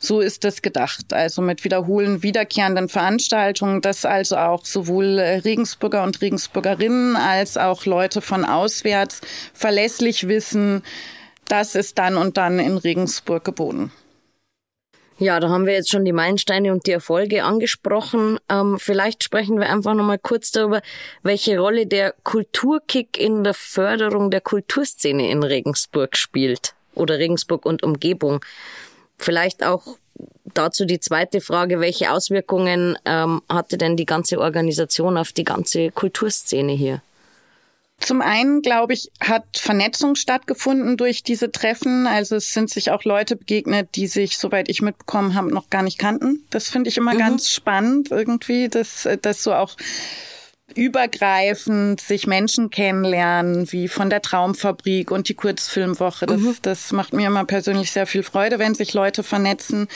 So 0.04 0.20
ist 0.20 0.44
es 0.44 0.62
gedacht. 0.62 1.14
Also 1.14 1.42
mit 1.42 1.64
wiederholen 1.64 2.24
wiederkehrenden 2.24 2.90
Veranstaltungen, 2.90 3.80
dass 3.80 4.04
also 4.04 4.36
auch 4.36 4.66
sowohl 4.66 5.18
äh, 5.18 5.38
Regensburger 5.38 6.04
und 6.04 6.20
Regensburgerinnen 6.22 7.16
als 7.16 7.56
auch 7.56 7.86
Leute 7.86 8.20
von 8.20 8.44
auswärts 8.44 9.22
verlässlich 9.54 10.28
wissen, 10.28 10.84
das 11.48 11.76
ist 11.76 12.00
dann 12.00 12.18
und 12.18 12.36
dann 12.36 12.60
in 12.60 12.78
Regensburg 12.78 13.46
geboten. 13.46 13.94
Ja, 15.20 15.40
da 15.40 15.48
haben 15.48 15.66
wir 15.66 15.72
jetzt 15.72 15.90
schon 15.90 16.04
die 16.04 16.12
Meilensteine 16.12 16.74
und 16.74 16.86
die 16.86 16.92
Erfolge 16.92 17.46
angesprochen. 17.46 18.40
Ähm, 18.50 18.80
vielleicht 18.80 19.24
sprechen 19.24 19.58
wir 19.58 19.70
einfach 19.70 19.94
nochmal 19.94 20.20
kurz 20.20 20.52
darüber, 20.52 20.82
welche 21.22 21.58
Rolle 21.58 21.88
der 21.88 22.14
Kulturkick 22.24 23.18
in 23.18 23.46
der 23.46 23.54
Förderung 23.54 24.32
der 24.32 24.42
Kulturszene 24.42 25.32
in 25.32 25.44
Regensburg 25.44 26.18
spielt 26.18 26.76
oder 26.94 27.20
Regensburg 27.20 27.66
und 27.66 27.84
Umgebung. 27.84 28.44
Vielleicht 29.24 29.64
auch 29.64 29.98
dazu 30.54 30.86
die 30.86 31.00
zweite 31.00 31.40
Frage, 31.40 31.80
welche 31.80 32.12
Auswirkungen 32.12 32.98
ähm, 33.06 33.42
hatte 33.48 33.78
denn 33.78 33.96
die 33.96 34.06
ganze 34.06 34.38
Organisation 34.38 35.18
auf 35.18 35.32
die 35.32 35.46
ganze 35.46 35.92
Kulturszene 35.92 36.74
hier? 36.74 37.02
Zum 38.00 38.22
einen, 38.22 38.62
glaube 38.62 38.92
ich, 38.92 39.12
hat 39.22 39.46
Vernetzung 39.56 40.16
stattgefunden 40.16 40.98
durch 40.98 41.24
diese 41.24 41.54
Treffen. 41.54 42.06
Also 42.06 42.36
es 42.36 42.52
sind 42.52 42.70
sich 42.70 42.92
auch 42.92 43.06
Leute 43.06 43.38
begegnet, 43.38 43.96
die 43.96 44.08
sich, 44.08 44.38
soweit 44.38 44.68
ich 44.68 44.82
mitbekommen 44.82 45.36
habe, 45.36 45.54
noch 45.54 45.70
gar 45.70 45.84
nicht 45.84 46.00
kannten. 46.00 46.44
Das 46.50 46.68
finde 46.68 46.90
ich 46.90 46.98
immer 46.98 47.14
mhm. 47.14 47.20
ganz 47.20 47.50
spannend 47.50 48.12
irgendwie, 48.12 48.68
dass, 48.68 49.08
dass 49.22 49.42
so 49.42 49.54
auch 49.54 49.78
übergreifend 50.76 52.02
sich 52.02 52.28
Menschen 52.28 52.70
kennenlernen, 52.70 53.72
wie 53.72 53.88
von 53.88 54.10
der 54.10 54.22
Traumfabrik 54.22 55.12
und 55.12 55.30
die 55.30 55.34
Kurzfilmwoche. 55.34 56.26
Das, 56.26 56.40
mhm. 56.40 56.56
das 56.62 56.92
macht 56.92 57.14
mir 57.14 57.28
immer 57.28 57.46
persönlich 57.46 57.92
sehr 57.92 58.08
viel 58.08 58.24
Freude, 58.24 58.60
wenn 58.60 58.76
sich 58.76 58.94
Leute 58.94 59.24
vernetzen. 59.24 59.88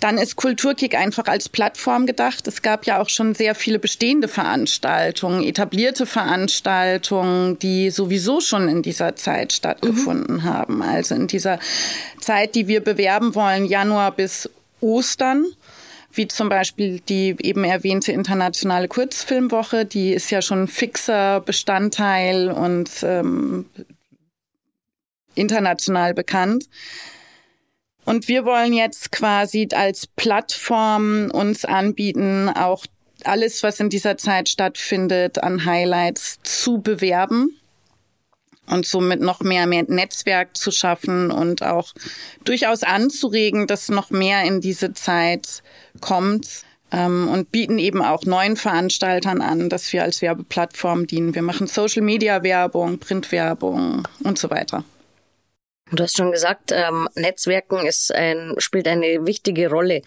Dann 0.00 0.16
ist 0.16 0.36
Kulturkick 0.36 0.96
einfach 0.96 1.26
als 1.26 1.50
Plattform 1.50 2.06
gedacht. 2.06 2.48
Es 2.48 2.62
gab 2.62 2.86
ja 2.86 3.00
auch 3.00 3.10
schon 3.10 3.34
sehr 3.34 3.54
viele 3.54 3.78
bestehende 3.78 4.28
Veranstaltungen, 4.28 5.42
etablierte 5.42 6.06
Veranstaltungen, 6.06 7.58
die 7.58 7.90
sowieso 7.90 8.40
schon 8.40 8.68
in 8.68 8.80
dieser 8.80 9.14
Zeit 9.16 9.52
stattgefunden 9.52 10.36
mhm. 10.36 10.44
haben. 10.44 10.82
Also 10.82 11.14
in 11.14 11.26
dieser 11.26 11.58
Zeit, 12.18 12.54
die 12.54 12.66
wir 12.66 12.80
bewerben 12.80 13.34
wollen, 13.34 13.66
Januar 13.66 14.12
bis 14.12 14.48
Ostern 14.80 15.44
wie 16.12 16.26
zum 16.26 16.48
Beispiel 16.48 17.00
die 17.00 17.36
eben 17.40 17.64
erwähnte 17.64 18.12
internationale 18.12 18.88
Kurzfilmwoche, 18.88 19.84
die 19.84 20.12
ist 20.12 20.30
ja 20.30 20.42
schon 20.42 20.66
fixer 20.66 21.40
Bestandteil 21.40 22.50
und 22.50 22.90
ähm, 23.02 23.66
international 25.34 26.14
bekannt. 26.14 26.64
Und 28.04 28.28
wir 28.28 28.44
wollen 28.44 28.72
jetzt 28.72 29.12
quasi 29.12 29.68
als 29.72 30.06
Plattform 30.06 31.30
uns 31.32 31.64
anbieten, 31.64 32.48
auch 32.48 32.84
alles, 33.24 33.62
was 33.62 33.78
in 33.78 33.90
dieser 33.90 34.16
Zeit 34.16 34.48
stattfindet, 34.48 35.42
an 35.42 35.64
Highlights 35.64 36.38
zu 36.42 36.80
bewerben 36.80 37.56
und 38.66 38.86
somit 38.86 39.20
noch 39.20 39.40
mehr, 39.40 39.66
mehr 39.66 39.84
Netzwerk 39.86 40.56
zu 40.56 40.70
schaffen 40.70 41.30
und 41.30 41.62
auch 41.62 41.92
durchaus 42.44 42.82
anzuregen, 42.82 43.66
dass 43.66 43.88
noch 43.88 44.10
mehr 44.10 44.44
in 44.44 44.60
diese 44.60 44.92
Zeit 44.94 45.62
kommt 46.00 46.64
ähm, 46.92 47.28
und 47.28 47.52
bieten 47.52 47.78
eben 47.78 48.02
auch 48.02 48.24
neuen 48.24 48.56
Veranstaltern 48.56 49.40
an, 49.40 49.68
dass 49.68 49.92
wir 49.92 50.02
als 50.02 50.22
Werbeplattform 50.22 51.06
dienen. 51.06 51.34
Wir 51.34 51.42
machen 51.42 51.66
Social 51.66 52.02
Media 52.02 52.42
Werbung, 52.42 52.98
Printwerbung 52.98 54.06
und 54.24 54.38
so 54.38 54.50
weiter. 54.50 54.84
Du 55.92 56.02
hast 56.02 56.16
schon 56.16 56.30
gesagt, 56.30 56.70
ähm, 56.72 57.08
Netzwerken 57.16 57.84
ist 57.84 58.14
ein, 58.14 58.54
spielt 58.58 58.86
eine 58.86 59.26
wichtige 59.26 59.68
Rolle. 59.68 60.02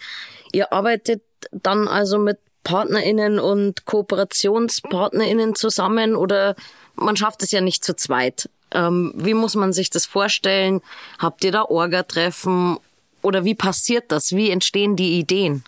Ihr 0.52 0.72
arbeitet 0.72 1.22
dann 1.52 1.88
also 1.88 2.18
mit 2.18 2.38
PartnerInnen 2.64 3.38
und 3.38 3.84
KooperationspartnerInnen 3.84 5.54
zusammen 5.54 6.16
oder 6.16 6.56
man 6.94 7.16
schafft 7.16 7.42
es 7.42 7.50
ja 7.50 7.60
nicht 7.60 7.84
zu 7.84 7.94
zweit. 7.94 8.48
Ähm, 8.72 9.12
wie 9.16 9.34
muss 9.34 9.54
man 9.54 9.72
sich 9.72 9.90
das 9.90 10.06
vorstellen? 10.06 10.80
Habt 11.18 11.44
ihr 11.44 11.52
da 11.52 11.64
Orga-Treffen 11.64 12.78
oder 13.24 13.44
wie 13.44 13.54
passiert 13.54 14.12
das? 14.12 14.36
Wie 14.36 14.50
entstehen 14.50 14.96
die 14.96 15.18
Ideen? 15.18 15.64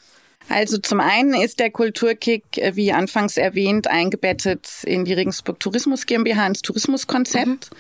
Also 0.48 0.78
zum 0.78 1.00
einen 1.00 1.34
ist 1.34 1.58
der 1.58 1.70
Kulturkick, 1.70 2.44
äh, 2.58 2.76
wie 2.76 2.92
anfangs 2.92 3.36
erwähnt, 3.36 3.88
eingebettet 3.88 4.68
in 4.84 5.04
die 5.04 5.12
Regensburg 5.12 5.58
Tourismus 5.58 6.06
GmbH 6.06 6.46
ins 6.46 6.62
Tourismuskonzept. 6.62 7.46
Mhm. 7.46 7.76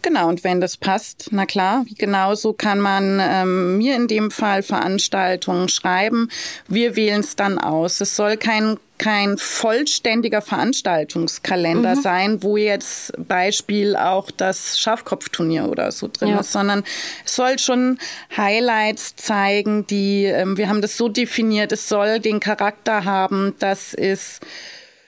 Genau, 0.01 0.29
und 0.29 0.45
wenn 0.45 0.61
das 0.61 0.77
passt, 0.77 1.27
na 1.31 1.45
klar, 1.45 1.85
genauso 1.97 2.53
kann 2.53 2.79
man 2.79 3.19
ähm, 3.21 3.77
mir 3.77 3.97
in 3.97 4.07
dem 4.07 4.31
Fall 4.31 4.63
Veranstaltungen 4.63 5.67
schreiben. 5.67 6.29
Wir 6.69 6.95
wählen 6.95 7.19
es 7.19 7.35
dann 7.35 7.57
aus. 7.57 7.99
Es 7.99 8.15
soll 8.15 8.37
kein 8.37 8.77
kein 8.99 9.37
vollständiger 9.37 10.41
Veranstaltungskalender 10.41 11.95
mhm. 11.95 12.01
sein, 12.01 12.43
wo 12.43 12.57
jetzt 12.57 13.13
Beispiel 13.17 13.95
auch 13.95 14.29
das 14.29 14.77
Schafkopfturnier 14.77 15.67
oder 15.67 15.91
so 15.91 16.07
drin 16.11 16.29
ja. 16.29 16.39
ist, 16.41 16.51
sondern 16.51 16.83
es 17.25 17.35
soll 17.35 17.57
schon 17.57 17.97
Highlights 18.37 19.15
zeigen, 19.15 19.87
die, 19.87 20.25
ähm, 20.25 20.57
wir 20.57 20.69
haben 20.69 20.81
das 20.81 20.97
so 20.97 21.09
definiert, 21.09 21.71
es 21.71 21.89
soll 21.89 22.19
den 22.19 22.39
Charakter 22.39 23.05
haben, 23.05 23.55
dass 23.59 23.95
es 23.95 24.39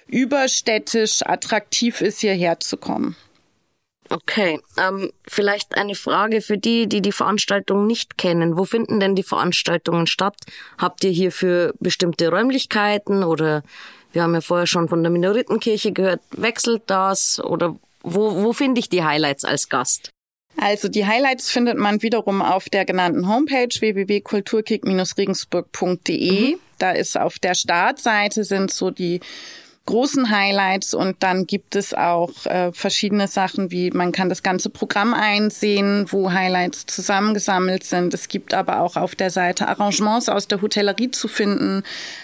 überstädtisch 0.07 1.21
attraktiv 1.25 2.01
ist, 2.01 2.21
hierher 2.21 2.59
zu 2.59 2.77
kommen. 2.77 3.15
Okay, 4.11 4.59
ähm, 4.77 5.11
vielleicht 5.25 5.75
eine 5.77 5.95
Frage 5.95 6.41
für 6.41 6.57
die, 6.57 6.87
die 6.87 7.01
die 7.01 7.13
Veranstaltung 7.13 7.87
nicht 7.87 8.17
kennen. 8.17 8.57
Wo 8.57 8.65
finden 8.65 8.99
denn 8.99 9.15
die 9.15 9.23
Veranstaltungen 9.23 10.05
statt? 10.05 10.35
Habt 10.77 11.05
ihr 11.05 11.11
hierfür 11.11 11.73
bestimmte 11.79 12.29
Räumlichkeiten 12.29 13.23
oder 13.23 13.63
wir 14.11 14.23
haben 14.23 14.33
ja 14.33 14.41
vorher 14.41 14.67
schon 14.67 14.89
von 14.89 15.01
der 15.01 15.13
Minoritenkirche 15.13 15.93
gehört, 15.93 16.19
wechselt 16.31 16.81
das 16.87 17.39
oder 17.39 17.77
wo, 18.03 18.43
wo 18.43 18.51
finde 18.51 18.79
ich 18.79 18.89
die 18.89 19.05
Highlights 19.05 19.45
als 19.45 19.69
Gast? 19.69 20.09
Also 20.57 20.89
die 20.89 21.05
Highlights 21.05 21.49
findet 21.49 21.77
man 21.77 22.01
wiederum 22.01 22.41
auf 22.41 22.67
der 22.67 22.83
genannten 22.83 23.29
Homepage 23.29 23.73
www.kulturkick-regensburg.de. 23.79 26.55
Mhm. 26.55 26.59
Da 26.79 26.91
ist 26.91 27.17
auf 27.17 27.39
der 27.39 27.53
Startseite 27.53 28.43
sind 28.43 28.71
so 28.71 28.91
die 28.91 29.21
großen 29.91 30.29
Highlights 30.29 30.93
und 30.93 31.21
dann 31.21 31.45
gibt 31.45 31.75
es 31.75 31.93
auch 31.93 32.45
äh, 32.45 32.71
verschiedene 32.71 33.27
Sachen, 33.27 33.71
wie 33.71 33.91
man 33.91 34.13
kann 34.13 34.29
das 34.29 34.41
ganze 34.41 34.69
Programm 34.69 35.13
einsehen, 35.13 36.05
wo 36.07 36.31
Highlights 36.31 36.85
zusammengesammelt 36.85 37.83
sind. 37.83 38.13
Es 38.13 38.29
gibt 38.29 38.53
aber 38.53 38.79
auch 38.79 38.95
auf 38.95 39.15
der 39.15 39.29
Seite 39.29 39.67
Arrangements 39.67 40.29
aus 40.29 40.47
der 40.47 40.61
Hotellerie 40.61 41.11
zu 41.11 41.27
finden. 41.27 41.83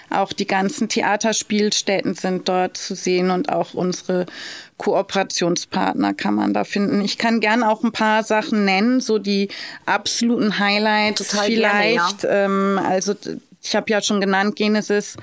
Auch 0.09 0.31
die 0.31 0.47
ganzen 0.47 0.87
Theaterspielstätten 0.87 2.13
sind 2.13 2.47
dort 2.47 2.77
zu 2.77 2.95
sehen 2.95 3.31
und 3.31 3.49
auch 3.49 3.73
unsere 3.73 4.27
Kooperationspartner 4.77 6.13
kann 6.13 6.35
man 6.35 6.53
da 6.53 6.63
finden. 6.63 7.01
Ich 7.01 7.17
kann 7.17 7.41
gern 7.41 7.63
auch 7.63 7.83
ein 7.83 7.91
paar 7.91 8.23
Sachen 8.23 8.63
nennen, 8.63 9.01
so 9.01 9.19
die 9.19 9.49
absoluten 9.85 10.57
Highlights 10.57 11.27
Total 11.27 11.47
vielleicht. 11.47 12.21
Gerne, 12.21 12.37
ja. 12.37 12.45
ähm, 12.45 12.79
also 12.81 13.13
ich 13.67 13.75
habe 13.75 13.91
ja 13.91 14.01
schon 14.01 14.21
genannt, 14.21 14.55
Genesis 14.55 15.17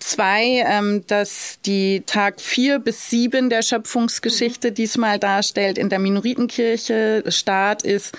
2, 0.00 0.64
ähm, 0.66 1.04
dass 1.06 1.58
die 1.64 2.02
Tag 2.04 2.40
4 2.40 2.80
bis 2.80 3.10
7 3.10 3.48
der 3.48 3.62
Schöpfungsgeschichte 3.62 4.72
diesmal 4.72 5.18
darstellt 5.18 5.78
in 5.78 5.88
der 5.88 6.00
Minoritenkirche. 6.00 7.22
Start 7.28 7.82
ist 7.82 8.16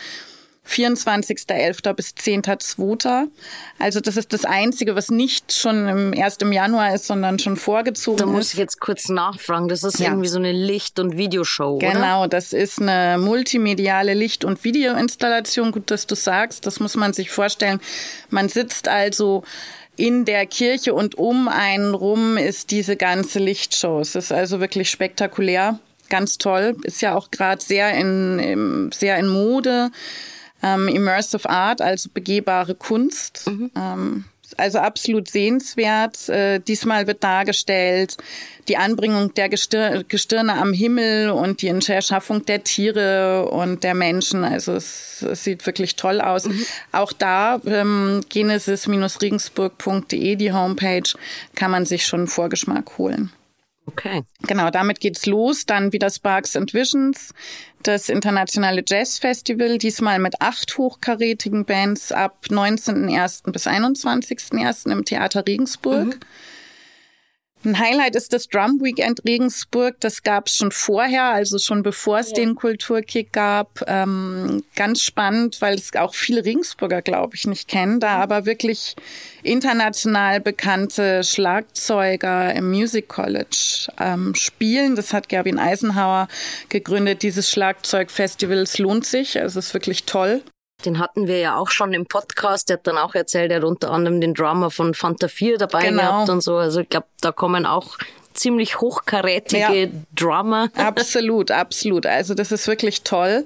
24.11. 0.68 1.94
bis 1.94 2.10
10.2. 2.12 3.28
Also 3.80 4.00
das 4.00 4.18
ist 4.18 4.34
das 4.34 4.46
Einzige, 4.46 4.96
was 4.96 5.10
nicht 5.10 5.54
schon 5.54 5.88
im, 5.88 6.14
erst 6.14 6.42
im 6.42 6.52
Januar 6.52 6.94
ist, 6.94 7.08
sondern 7.08 7.40
schon 7.40 7.58
vorgezogen 7.58 8.18
ist. 8.18 8.26
Da 8.26 8.26
muss 8.26 8.54
ich 8.54 8.60
jetzt 8.60 8.80
kurz 8.80 9.10
nachfragen. 9.10 9.68
Das 9.68 9.84
ist 9.84 10.00
ja. 10.00 10.10
irgendwie 10.10 10.28
so 10.28 10.40
eine 10.40 10.52
Licht- 10.52 11.00
und 11.00 11.18
Videoshow, 11.18 11.78
Genau, 11.80 12.22
oder? 12.22 12.30
das 12.30 12.54
ist 12.54 12.82
eine 12.82 13.18
multimediale 13.18 14.14
Licht- 14.14 14.46
und 14.46 14.64
Videoinstallation. 14.64 15.72
Gut, 15.72 15.90
dass 15.92 16.08
du 16.08 16.16
sagst. 16.16 16.66
Das 16.66 16.80
muss 16.80 16.96
man 16.96 17.14
sich 17.14 17.30
vorstellen. 17.32 17.80
Man 18.30 18.50
sitzt 18.50 18.88
also 18.88 19.44
in 19.96 20.26
der 20.26 20.46
Kirche 20.46 20.94
und 20.94 21.16
um 21.16 21.48
einen 21.48 21.94
rum 21.94 22.38
ist 22.38 22.72
diese 22.72 22.96
ganze 22.96 23.40
Lichtshow. 23.40 24.00
Es 24.00 24.16
ist 24.16 24.32
also 24.32 24.60
wirklich 24.60 24.90
spektakulär, 24.90 25.80
ganz 26.10 26.38
toll. 26.38 26.78
Ist 26.84 27.02
ja 27.02 27.16
auch 27.16 27.32
gerade 27.32 27.62
sehr 27.62 27.94
in, 27.94 28.92
sehr 28.94 29.18
in 29.18 29.28
Mode 29.28 29.92
ähm, 30.64 30.88
Immersive 30.88 31.50
Art, 31.50 31.82
also 31.82 32.10
begehbare 32.14 32.76
Kunst. 32.76 33.48
Mhm. 33.48 33.72
Ähm, 33.76 34.26
also 34.56 34.80
absolut 34.80 35.30
sehenswert. 35.30 36.30
Äh, 36.30 36.60
diesmal 36.60 37.08
wird 37.08 37.24
dargestellt 37.24 38.18
die 38.68 38.78
Anbringung 38.78 39.34
der 39.34 39.50
Gestir 39.50 40.04
Gestirne 40.08 40.54
am 40.54 40.74
Himmel 40.74 41.32
und 41.32 41.62
die 41.62 41.68
Erschaffung 41.68 42.46
der 42.46 42.64
Tiere 42.64 43.50
und 43.50 43.84
der 43.84 43.94
Menschen. 43.94 44.44
Also 44.44 44.74
es, 44.74 45.22
es 45.22 45.44
sieht 45.44 45.66
wirklich 45.66 45.96
toll 45.96 46.22
aus. 46.22 46.46
Mhm. 46.46 46.66
Auch 46.92 47.14
da 47.14 47.62
ähm, 47.66 48.22
genesis-regensburg.de, 48.30 50.36
die 50.36 50.54
Homepage, 50.54 51.10
kann 51.56 51.72
man 51.72 51.86
sich 51.86 52.06
schon 52.06 52.22
einen 52.22 52.28
Vorgeschmack 52.28 52.98
holen. 52.98 53.32
Okay. 53.88 54.24
Genau, 54.42 54.70
damit 54.70 55.00
geht's 55.00 55.26
los. 55.26 55.66
Dann 55.66 55.94
wieder 55.94 56.10
Sparks 56.10 56.56
and 56.56 56.74
Visions, 56.74 57.34
das 57.84 58.10
internationale 58.10 58.84
Jazz 58.86 59.18
Festival, 59.18 59.78
diesmal 59.78 60.20
mit 60.20 60.42
acht 60.42 60.78
hochkarätigen 60.78 61.66
Bands 61.66 62.12
ab 62.12 62.46
19.01. 62.50 63.52
bis 63.52 63.66
21.01. 63.66 64.92
im 64.92 65.06
Theater 65.06 65.46
Regensburg. 65.48 66.06
Mhm. 66.06 66.20
Ein 67.68 67.80
Highlight 67.80 68.16
ist 68.16 68.32
das 68.32 68.48
Drum 68.48 68.80
Weekend 68.82 69.26
Regensburg. 69.28 69.98
Das 70.00 70.24
gab 70.24 70.48
es 70.48 70.56
schon 70.56 70.72
vorher, 70.72 71.26
also 71.26 71.58
schon 71.58 71.84
bevor 71.84 72.20
es 72.20 72.30
ja. 72.30 72.36
den 72.36 72.56
Kulturkick 72.56 73.34
gab. 73.34 73.84
Ähm, 73.88 74.64
ganz 74.78 75.02
spannend, 75.02 75.60
weil 75.60 75.76
es 75.76 75.94
auch 75.98 76.16
viele 76.16 76.46
Regensburger, 76.46 77.02
glaube 77.02 77.36
ich, 77.36 77.46
nicht 77.46 77.68
kennen. 77.68 78.00
Da 78.00 78.16
mhm. 78.16 78.22
aber 78.22 78.46
wirklich 78.46 78.96
international 79.44 80.40
bekannte 80.40 81.26
Schlagzeuger 81.26 82.56
im 82.56 82.70
Music 82.70 83.10
College 83.10 83.92
ähm, 84.00 84.34
spielen. 84.34 84.96
Das 84.96 85.12
hat 85.12 85.28
Gerwin 85.28 85.60
Eisenhower 85.60 86.30
gegründet. 86.70 87.22
Dieses 87.22 87.52
Schlagzeugfestival. 87.52 88.60
Es 88.60 88.78
lohnt 88.78 89.06
sich. 89.06 89.42
Also 89.42 89.60
es 89.60 89.68
ist 89.68 89.74
wirklich 89.74 90.06
toll. 90.06 90.42
Den 90.86 91.00
hatten 91.00 91.28
wir 91.28 91.40
ja 91.40 91.58
auch 91.58 91.70
schon 91.70 91.94
im 91.94 92.06
Podcast. 92.06 92.70
Der 92.70 92.78
hat 92.78 92.86
dann 92.86 92.98
auch 92.98 93.16
erzählt, 93.16 93.52
er 93.52 93.58
hat 93.58 93.64
unter 93.64 93.92
anderem 93.92 94.22
den 94.22 94.36
Drummer 94.36 94.70
von 94.70 94.94
Fanta 94.94 95.28
4 95.28 95.58
dabei 95.58 95.90
genau. 95.90 96.02
gehabt 96.02 96.30
und 96.30 96.42
so. 96.42 96.58
Also 96.58 96.82
ich 96.82 96.90
glaube, 96.90 97.08
da 97.22 97.32
kommen 97.32 97.66
auch 97.66 97.98
ziemlich 98.38 98.80
hochkarätige 98.80 99.86
ja. 99.86 99.90
Drummer. 100.16 100.70
Absolut, 100.76 101.52
absolut. 101.52 102.06
Also 102.06 102.36
das 102.36 102.52
ist 102.52 102.68
wirklich 102.68 103.02
toll. 103.02 103.46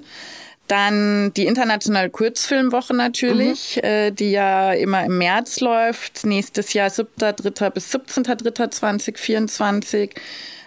Dann 0.68 1.32
die 1.34 1.46
internationale 1.46 2.10
Kurzfilmwoche 2.10 2.94
natürlich, 2.94 3.76
mhm. 3.76 3.84
äh, 3.84 4.10
die 4.12 4.30
ja 4.30 4.72
immer 4.72 5.04
im 5.04 5.18
März 5.18 5.58
läuft. 5.60 6.24
Nächstes 6.24 6.72
Jahr 6.72 6.88
7.3. 6.88 7.70
bis 7.70 7.94
17.3.2024. 7.94 10.10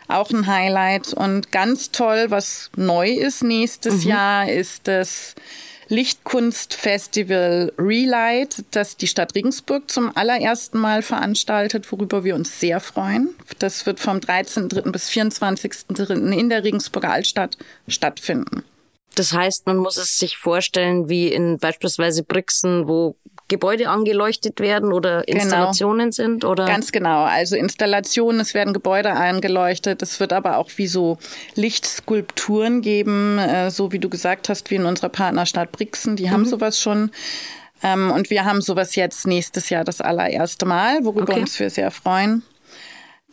Auch 0.08 0.30
ein 0.32 0.48
Highlight. 0.48 1.14
Und 1.14 1.52
ganz 1.52 1.92
toll, 1.92 2.28
was 2.30 2.70
neu 2.76 3.12
ist 3.12 3.44
nächstes 3.44 4.04
mhm. 4.04 4.10
Jahr, 4.10 4.50
ist 4.50 4.88
das 4.88 5.36
Lichtkunstfestival 5.88 7.72
Relight, 7.78 8.64
das 8.72 8.98
die 8.98 9.08
Stadt 9.08 9.36
Regensburg 9.36 9.90
zum 9.90 10.16
allerersten 10.16 10.80
Mal 10.80 11.02
veranstaltet, 11.02 11.92
worüber 11.92 12.24
wir 12.24 12.36
uns 12.36 12.60
sehr 12.60 12.80
freuen. 12.80 13.30
Das 13.60 13.86
wird 13.86 14.00
vom 14.00 14.18
13.3. 14.18 14.92
bis 14.92 15.10
24.3. 15.10 16.32
in 16.32 16.50
der 16.50 16.64
Regensburger 16.64 17.12
Altstadt 17.12 17.58
stattfinden. 17.88 18.64
Das 19.16 19.34
heißt, 19.34 19.66
man 19.66 19.78
muss 19.78 19.98
es 19.98 20.18
sich 20.18 20.38
vorstellen 20.38 21.10
wie 21.10 21.28
in 21.28 21.58
beispielsweise 21.58 22.24
Brixen, 22.24 22.88
wo 22.88 23.16
Gebäude 23.48 23.90
angeleuchtet 23.90 24.60
werden 24.60 24.92
oder 24.92 25.22
genau. 25.22 25.44
Installationen 25.44 26.10
genau. 26.10 26.12
sind 26.12 26.46
oder 26.46 26.66
ganz 26.66 26.92
genau 26.92 27.26
also 27.26 27.56
Installationen 27.56 28.42
es 28.42 28.56
werden 28.56 28.74
Gebäude 28.74 29.12
angeleuchtet 29.12 30.02
es 30.02 30.20
wird 30.20 30.34
aber 30.34 30.58
auch 30.58 30.70
wie 30.78 30.88
so 30.88 31.20
Lichtskulpturen 31.54 32.82
geben 32.82 33.38
äh, 33.38 33.70
so 33.70 33.92
wie 33.92 34.00
du 34.00 34.10
gesagt 34.10 34.50
hast 34.50 34.72
wie 34.72 34.76
in 34.76 34.86
unserer 34.86 35.10
Partnerstadt 35.10 35.72
Brixen 35.72 36.16
die 36.16 36.26
mhm. 36.26 36.32
haben 36.32 36.46
sowas 36.46 36.80
schon 36.80 37.12
ähm, 37.84 38.10
und 38.10 38.32
wir 38.32 38.46
haben 38.46 38.62
sowas 38.62 38.96
jetzt 38.96 39.28
nächstes 39.28 39.70
Jahr 39.70 39.84
das 39.84 40.02
allererste 40.02 40.66
Mal 40.66 41.06
worüber 41.06 41.34
okay. 41.34 41.42
uns 41.42 41.60
wir 41.60 41.70
sehr 41.70 41.92
freuen 41.92 42.42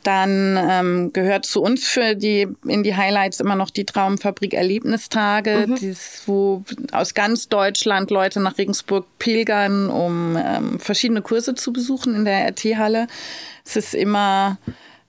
dann 0.02 0.59
ähm, 0.61 1.12
gehört 1.12 1.47
zu 1.47 1.62
uns 1.62 1.87
für 1.87 2.14
die 2.14 2.49
in 2.66 2.82
die 2.82 2.97
Highlights 2.97 3.40
immer 3.40 3.56
noch 3.56 3.71
die 3.71 3.85
Traumfabrik 3.85 4.54
Erlebnistage, 4.54 5.66
mhm. 5.68 5.75
dies, 5.76 6.23
wo 6.26 6.64
aus 6.92 7.14
ganz 7.14 7.49
Deutschland 7.49 8.11
Leute 8.11 8.40
nach 8.40 8.59
Regensburg 8.59 9.06
pilgern, 9.18 9.88
um 9.88 10.37
ähm, 10.37 10.80
verschiedene 10.80 11.23
Kurse 11.23 11.54
zu 11.54 11.73
besuchen 11.73 12.14
in 12.14 12.25
der 12.25 12.49
RT-Halle. 12.49 13.06
Es 13.64 13.76
ist 13.76 13.94
immer 13.94 14.59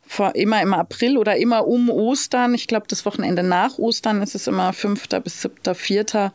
vor, 0.06 0.36
immer 0.36 0.62
im 0.62 0.74
April 0.74 1.18
oder 1.18 1.36
immer 1.38 1.68
um 1.68 1.90
Ostern. 1.90 2.54
Ich 2.54 2.68
glaube, 2.68 2.86
das 2.88 3.06
Wochenende 3.06 3.44
nach 3.44 3.78
Ostern 3.78 4.22
ist 4.22 4.36
es 4.36 4.48
immer 4.48 4.74
5. 4.74 5.08
bis 5.24 5.42
7. 5.42 5.74
4. 5.74 6.32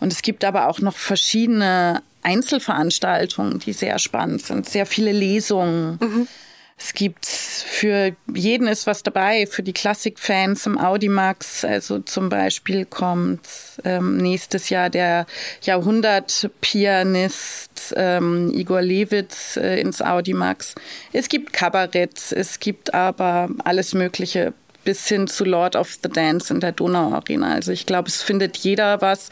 Und 0.00 0.12
es 0.12 0.22
gibt 0.22 0.44
aber 0.44 0.68
auch 0.68 0.80
noch 0.80 0.96
verschiedene 0.96 2.02
Einzelveranstaltungen, 2.22 3.60
die 3.60 3.72
sehr 3.72 3.98
spannend 3.98 4.42
sind. 4.42 4.68
Sehr 4.68 4.86
viele 4.86 5.12
Lesungen. 5.12 5.98
Mhm. 6.00 6.28
Es 6.76 6.92
gibt 6.94 7.26
für 7.26 8.16
jeden 8.34 8.68
ist 8.68 8.86
was 8.86 9.02
dabei, 9.02 9.46
für 9.46 9.62
die 9.62 9.72
Klassikfans 9.72 10.66
im 10.66 10.76
Audimax. 10.78 11.64
Also 11.64 12.00
zum 12.00 12.28
Beispiel 12.28 12.84
kommt 12.84 13.40
ähm, 13.84 14.18
nächstes 14.18 14.68
Jahr 14.68 14.90
der 14.90 15.24
Jahrhundertpianist 15.62 17.94
ähm, 17.96 18.52
Igor 18.54 18.82
Lewitz 18.82 19.56
äh, 19.56 19.80
ins 19.80 20.02
Audimax. 20.02 20.74
Es 21.12 21.28
gibt 21.28 21.52
Kabarett, 21.52 22.32
es 22.32 22.60
gibt 22.60 22.94
aber 22.94 23.48
alles 23.64 23.94
Mögliche 23.94 24.52
bis 24.84 25.06
hin 25.06 25.28
zu 25.28 25.44
Lord 25.44 25.76
of 25.76 25.98
the 26.02 26.08
Dance 26.08 26.52
in 26.52 26.60
der 26.60 26.72
Donau 26.72 27.12
Arena. 27.12 27.54
Also 27.54 27.72
ich 27.72 27.86
glaube, 27.86 28.08
es 28.08 28.22
findet 28.22 28.56
jeder 28.58 29.00
was 29.00 29.28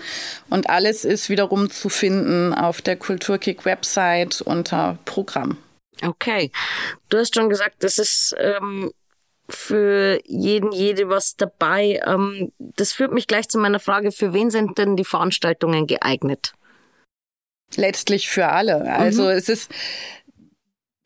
und 0.48 0.70
alles 0.70 1.04
ist 1.04 1.28
wiederum 1.28 1.70
zu 1.70 1.88
finden 1.88 2.54
auf 2.54 2.82
der 2.82 2.96
Kulturkick 2.96 3.64
Website 3.64 4.42
unter 4.42 4.98
Programm. 5.04 5.56
Okay. 6.02 6.50
Du 7.08 7.18
hast 7.18 7.34
schon 7.34 7.48
gesagt, 7.48 7.76
das 7.80 7.98
ist 7.98 8.34
ähm, 8.38 8.92
für 9.48 10.20
jeden, 10.24 10.72
jede 10.72 11.08
was 11.08 11.36
dabei. 11.36 12.00
Ähm, 12.06 12.52
das 12.58 12.92
führt 12.92 13.12
mich 13.12 13.26
gleich 13.26 13.48
zu 13.48 13.58
meiner 13.58 13.80
Frage, 13.80 14.12
für 14.12 14.32
wen 14.32 14.50
sind 14.50 14.78
denn 14.78 14.96
die 14.96 15.04
Veranstaltungen 15.04 15.86
geeignet? 15.86 16.54
Letztlich 17.76 18.28
für 18.28 18.48
alle. 18.48 18.92
Also 18.92 19.24
mhm. 19.24 19.30
es 19.30 19.48
ist 19.48 19.70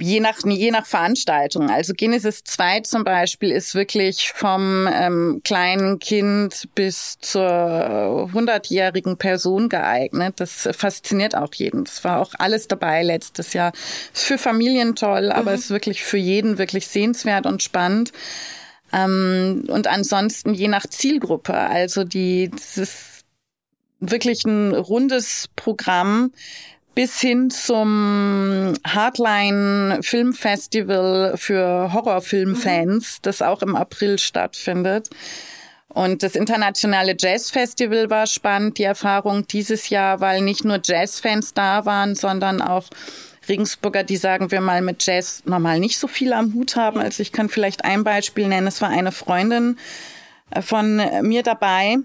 je 0.00 0.20
nach, 0.20 0.38
je 0.44 0.70
nach 0.70 0.87
Veranstaltung. 0.87 1.70
Also 1.70 1.92
Genesis 1.94 2.42
2 2.44 2.80
zum 2.80 3.04
Beispiel 3.04 3.50
ist 3.50 3.74
wirklich 3.74 4.33
vom 4.33 4.88
ähm, 4.92 5.40
kleinen 5.44 5.98
Kind 5.98 6.68
bis 6.74 7.16
zur 7.20 8.30
hundertjährigen 8.33 9.16
Person 9.16 9.68
geeignet. 9.68 10.35
Das 10.38 10.68
fasziniert 10.72 11.37
auch 11.37 11.54
jeden. 11.54 11.85
Es 11.85 12.02
war 12.02 12.20
auch 12.20 12.33
alles 12.38 12.66
dabei 12.66 13.02
letztes 13.02 13.52
Jahr. 13.52 13.72
Ist 14.12 14.24
für 14.24 14.38
Familien 14.38 14.96
toll, 14.96 15.30
aber 15.30 15.52
mhm. 15.52 15.59
ist 15.59 15.70
wirklich 15.70 16.02
für 16.02 16.18
jeden 16.18 16.59
wirklich 16.59 16.88
sehenswert 16.88 17.46
und 17.46 17.62
spannend. 17.62 18.12
Ähm, 18.92 19.64
und 19.68 19.87
ansonsten 19.87 20.54
je 20.54 20.68
nach 20.68 20.87
Zielgruppe. 20.87 21.54
Also 21.54 22.02
die, 22.02 22.50
das 22.50 22.78
ist 22.78 23.24
wirklich 24.00 24.44
ein 24.44 24.74
rundes 24.74 25.48
Programm 25.54 26.33
bis 26.94 27.20
hin 27.20 27.50
zum 27.50 28.74
Hardline 28.87 30.00
Filmfestival 30.02 31.35
für 31.37 31.92
Horrorfilmfans, 31.92 33.18
mhm. 33.18 33.22
das 33.22 33.42
auch 33.42 33.62
im 33.62 33.76
April 33.76 34.18
stattfindet. 34.18 35.11
Und 35.88 36.24
das 36.24 36.35
internationale 36.35 37.14
Jazzfestival 37.18 38.11
war 38.11 38.26
spannend, 38.26 38.78
die 38.78 38.83
Erfahrung 38.83 39.46
dieses 39.46 39.90
Jahr, 39.90 40.20
weil 40.20 40.40
nicht 40.40 40.64
nur 40.64 40.80
Jazzfans 40.83 41.54
da 41.54 41.87
waren, 41.87 42.16
sondern 42.16 42.61
auch 42.61 42.88
Regensburger, 43.48 44.02
die 44.02 44.16
sagen 44.16 44.50
wir 44.50 44.61
mal 44.61 44.83
mit 44.83 45.07
Jazz 45.07 45.42
normal 45.44 45.78
nicht 45.78 45.98
so 45.98 46.09
viel 46.09 46.33
am 46.33 46.54
Hut 46.54 46.76
haben. 46.76 46.98
Also 46.98 47.22
ich 47.22 47.33
kann 47.33 47.48
vielleicht 47.48 47.85
ein 47.85 48.04
Beispiel 48.04 48.48
nennen. 48.48 48.66
Es 48.66 48.80
war 48.80 48.88
eine 48.88 49.12
Freundin 49.12 49.78
äh, 50.50 50.62
von 50.62 51.00
mir 51.22 51.42
dabei, 51.42 51.98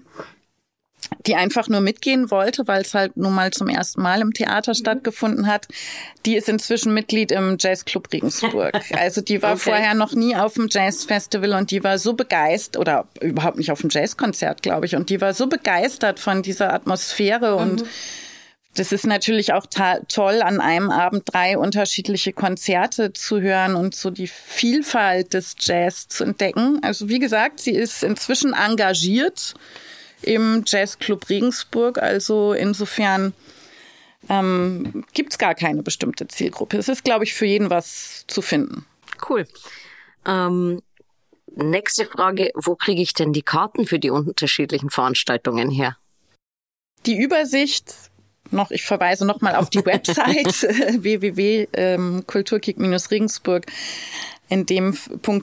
die 1.26 1.36
einfach 1.36 1.68
nur 1.68 1.80
mitgehen 1.80 2.30
wollte, 2.30 2.66
weil 2.66 2.82
es 2.82 2.94
halt 2.94 3.16
nun 3.16 3.34
mal 3.34 3.50
zum 3.50 3.68
ersten 3.68 4.02
Mal 4.02 4.20
im 4.20 4.32
Theater 4.32 4.72
mhm. 4.72 4.76
stattgefunden 4.76 5.46
hat. 5.46 5.68
Die 6.24 6.36
ist 6.36 6.48
inzwischen 6.48 6.94
Mitglied 6.94 7.32
im 7.32 7.56
Jazzclub 7.58 8.12
Regensburg. 8.12 8.80
Also 9.00 9.20
die 9.20 9.42
war 9.42 9.52
okay. 9.52 9.70
vorher 9.70 9.94
noch 9.94 10.14
nie 10.14 10.36
auf 10.36 10.54
dem 10.54 10.68
Jazzfestival 10.70 11.52
und 11.52 11.70
die 11.70 11.82
war 11.82 11.98
so 11.98 12.12
begeistert 12.14 12.78
oder 12.78 13.06
überhaupt 13.20 13.56
nicht 13.56 13.70
auf 13.70 13.80
dem 13.80 13.90
Jazzkonzert, 13.90 14.62
glaube 14.62 14.86
ich. 14.86 14.96
Und 14.96 15.10
die 15.10 15.20
war 15.20 15.32
so 15.32 15.46
begeistert 15.46 16.18
von 16.18 16.42
dieser 16.42 16.72
Atmosphäre 16.72 17.52
mhm. 17.52 17.58
und 17.58 17.84
das 18.74 18.92
ist 18.92 19.04
natürlich 19.04 19.52
auch 19.52 19.66
toll, 20.08 20.42
an 20.42 20.60
einem 20.60 20.90
Abend 20.90 21.24
drei 21.26 21.58
unterschiedliche 21.58 22.32
Konzerte 22.32 23.12
zu 23.12 23.40
hören 23.40 23.74
und 23.74 23.96
so 23.96 24.10
die 24.10 24.28
Vielfalt 24.28 25.34
des 25.34 25.56
Jazz 25.58 26.06
zu 26.06 26.22
entdecken. 26.24 26.78
Also 26.82 27.08
wie 27.08 27.18
gesagt, 27.18 27.58
sie 27.58 27.72
ist 27.72 28.04
inzwischen 28.04 28.52
engagiert 28.52 29.54
im 30.22 30.64
Jazzclub 30.66 31.28
Regensburg. 31.28 31.98
Also 31.98 32.52
insofern 32.52 33.32
ähm, 34.28 35.04
gibt 35.12 35.32
es 35.32 35.38
gar 35.38 35.54
keine 35.54 35.82
bestimmte 35.82 36.28
Zielgruppe. 36.28 36.78
Es 36.78 36.88
ist, 36.88 37.04
glaube 37.04 37.24
ich, 37.24 37.34
für 37.34 37.46
jeden 37.46 37.70
was 37.70 38.24
zu 38.26 38.42
finden. 38.42 38.86
Cool. 39.28 39.46
Ähm, 40.26 40.82
nächste 41.56 42.06
Frage, 42.06 42.50
wo 42.54 42.76
kriege 42.76 43.02
ich 43.02 43.14
denn 43.14 43.32
die 43.32 43.42
Karten 43.42 43.86
für 43.86 43.98
die 43.98 44.10
unterschiedlichen 44.10 44.90
Veranstaltungen 44.90 45.70
her? 45.70 45.96
Die 47.06 47.18
Übersicht 47.18 47.94
noch, 48.50 48.70
ich 48.70 48.84
verweise 48.84 49.26
nochmal 49.26 49.56
auf 49.56 49.70
die 49.70 49.78
Website 49.86 50.62
www.kulturkick-regensburg 51.02 53.66
in 54.50 54.66
dem 54.66 54.96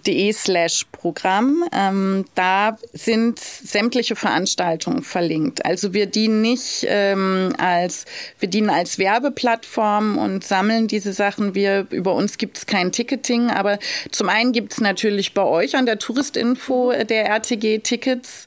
.de 0.06 0.34
slash 0.34 0.86
Programm. 0.92 1.64
Ähm, 1.72 2.26
da 2.36 2.78
sind 2.94 3.40
sämtliche 3.40 4.16
Veranstaltungen 4.16 5.02
verlinkt. 5.02 5.66
Also 5.66 5.94
wir 5.94 6.06
dienen 6.06 6.42
nicht 6.42 6.86
ähm, 6.88 7.54
als, 7.58 8.06
wir 8.40 8.50
dienen 8.50 8.70
als 8.70 9.00
Werbeplattform 9.00 10.18
und 10.18 10.44
sammeln 10.44 10.88
diese 10.88 11.14
Sachen. 11.14 11.56
Wir, 11.56 11.88
über 11.90 12.14
uns 12.14 12.38
gibt 12.38 12.58
es 12.58 12.66
kein 12.66 12.92
Ticketing, 12.92 13.50
aber 13.50 13.80
zum 14.12 14.30
einen 14.30 14.52
gibt 14.52 14.74
es 14.74 14.82
natürlich 14.82 15.34
bei 15.34 15.44
euch 15.44 15.76
an 15.76 15.86
der 15.86 15.98
Touristinfo 15.98 16.92
der 16.92 17.28
RTG 17.28 17.80
Tickets 17.80 18.46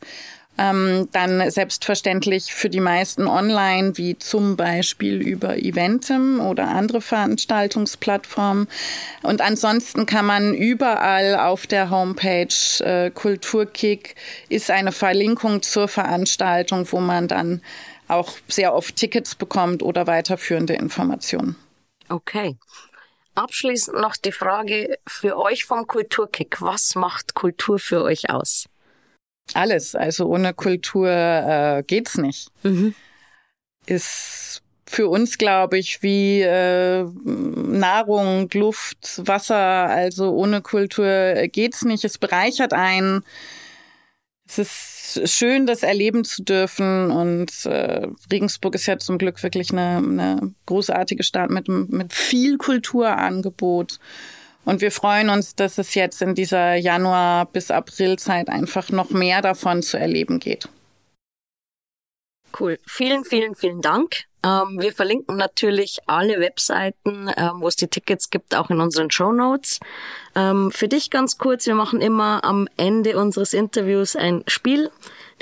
Ähm, 0.63 1.09
dann 1.13 1.51
selbstverständlich 1.51 2.53
für 2.53 2.69
die 2.69 2.81
meisten 2.81 3.27
online, 3.27 3.97
wie 3.97 4.19
zum 4.19 4.59
Beispiel 4.59 5.23
über 5.23 5.57
Eventim 5.57 6.39
oder 6.39 6.69
andere 6.69 7.01
Veranstaltungsplattformen. 7.01 8.69
Und 9.23 9.41
ansonsten 9.41 10.05
kann 10.05 10.27
man 10.27 10.53
überall 10.53 11.37
auf 11.37 11.67
der 11.67 11.89
Homepage 11.89 12.55
äh, 12.81 13.11
Kulturkick 13.11 14.17
ist 14.51 14.71
eine 14.71 14.93
Verlinkung 14.93 15.63
zur 15.63 15.89
Veranstaltung, 15.89 16.87
wo 16.93 17.01
man 17.01 17.27
dann 17.27 17.63
auch 18.09 18.35
sehr 18.47 18.75
oft 18.75 18.97
Tickets 18.97 19.35
bekommt 19.35 19.83
oder 19.83 20.07
weiterführende 20.07 20.75
Informationen. 20.75 21.57
Okay. 22.11 22.59
Abschließend 23.35 23.99
noch 23.99 24.17
die 24.17 24.33
Frage 24.33 24.99
für 25.07 25.39
euch 25.39 25.65
vom 25.65 25.87
Kulturkick. 25.87 26.61
Was 26.61 26.97
macht 26.97 27.35
Kultur 27.35 27.79
für 27.79 28.03
euch 28.03 28.29
aus? 28.29 28.67
Alles. 29.55 29.95
Also 29.95 30.27
ohne 30.27 30.55
Kultur 30.55 31.09
äh, 31.09 31.83
geht's 31.87 32.17
nicht. 32.19 32.49
Mhm. 32.63 32.95
Ist 33.87 34.63
für 34.87 35.09
uns, 35.09 35.39
glaube 35.39 35.79
ich, 35.79 36.03
wie 36.03 36.41
äh, 36.41 37.05
Nahrung, 37.25 38.49
Luft, 38.53 39.23
Wasser. 39.27 39.57
Also 39.57 40.33
ohne 40.33 40.63
Kultur 40.63 41.35
geht's 41.47 41.85
nicht. 41.85 42.05
Es 42.05 42.19
bereichert 42.19 42.73
einen. 42.73 43.25
Es 44.49 44.59
ist 44.59 45.31
schön, 45.31 45.67
das 45.67 45.85
erleben 45.85 46.25
zu 46.25 46.43
dürfen. 46.43 47.11
Und 47.13 47.67
äh, 47.67 48.09
Regensburg 48.33 48.75
ist 48.75 48.87
ja 48.87 48.99
zum 48.99 49.19
Glück 49.19 49.43
wirklich 49.43 49.71
eine, 49.71 49.99
eine 49.99 50.55
großartige 50.67 51.23
Stadt 51.23 51.51
mit, 51.51 51.69
mit 51.69 52.13
viel 52.13 52.59
Kulturangebot. 52.59 54.01
Und 54.65 54.81
wir 54.81 54.93
freuen 54.93 55.31
uns, 55.31 55.55
dass 55.55 55.79
es 55.79 55.95
jetzt 55.95 56.23
in 56.23 56.35
dieser 56.35 56.75
Januar- 56.75 57.47
bis 57.47 57.71
Aprilzeit 57.71 58.49
einfach 58.49 58.91
noch 58.91 59.11
mehr 59.11 59.43
davon 59.43 59.83
zu 59.83 59.99
erleben 59.99 60.39
geht. 60.39 60.69
Cool. 62.59 62.79
Vielen, 62.87 63.25
vielen, 63.25 63.55
vielen 63.55 63.81
Dank. 63.81 64.25
Ähm, 64.43 64.79
wir 64.81 64.93
verlinken 64.93 65.37
natürlich 65.37 65.99
alle 66.07 66.41
Webseiten, 66.41 67.31
ähm, 67.37 67.61
wo 67.61 67.69
es 67.69 67.77
die 67.77 67.89
Tickets 67.89 68.31
gibt, 68.31 68.55
auch 68.55 68.71
in 68.71 68.81
unseren 68.81 69.11
Show 69.11 69.33
Notes. 69.33 69.81
Ähm, 70.35 70.71
für 70.71 70.89
dich 70.89 71.11
ganz 71.11 71.39
kurz, 71.39 71.67
wir 71.67 71.75
machen 71.75 72.01
immer 72.01 72.43
am 72.45 72.69
Ende 72.77 73.19
unseres 73.19 73.53
Interviews 73.53 74.17
ein 74.17 74.43
Spiel. 74.47 74.91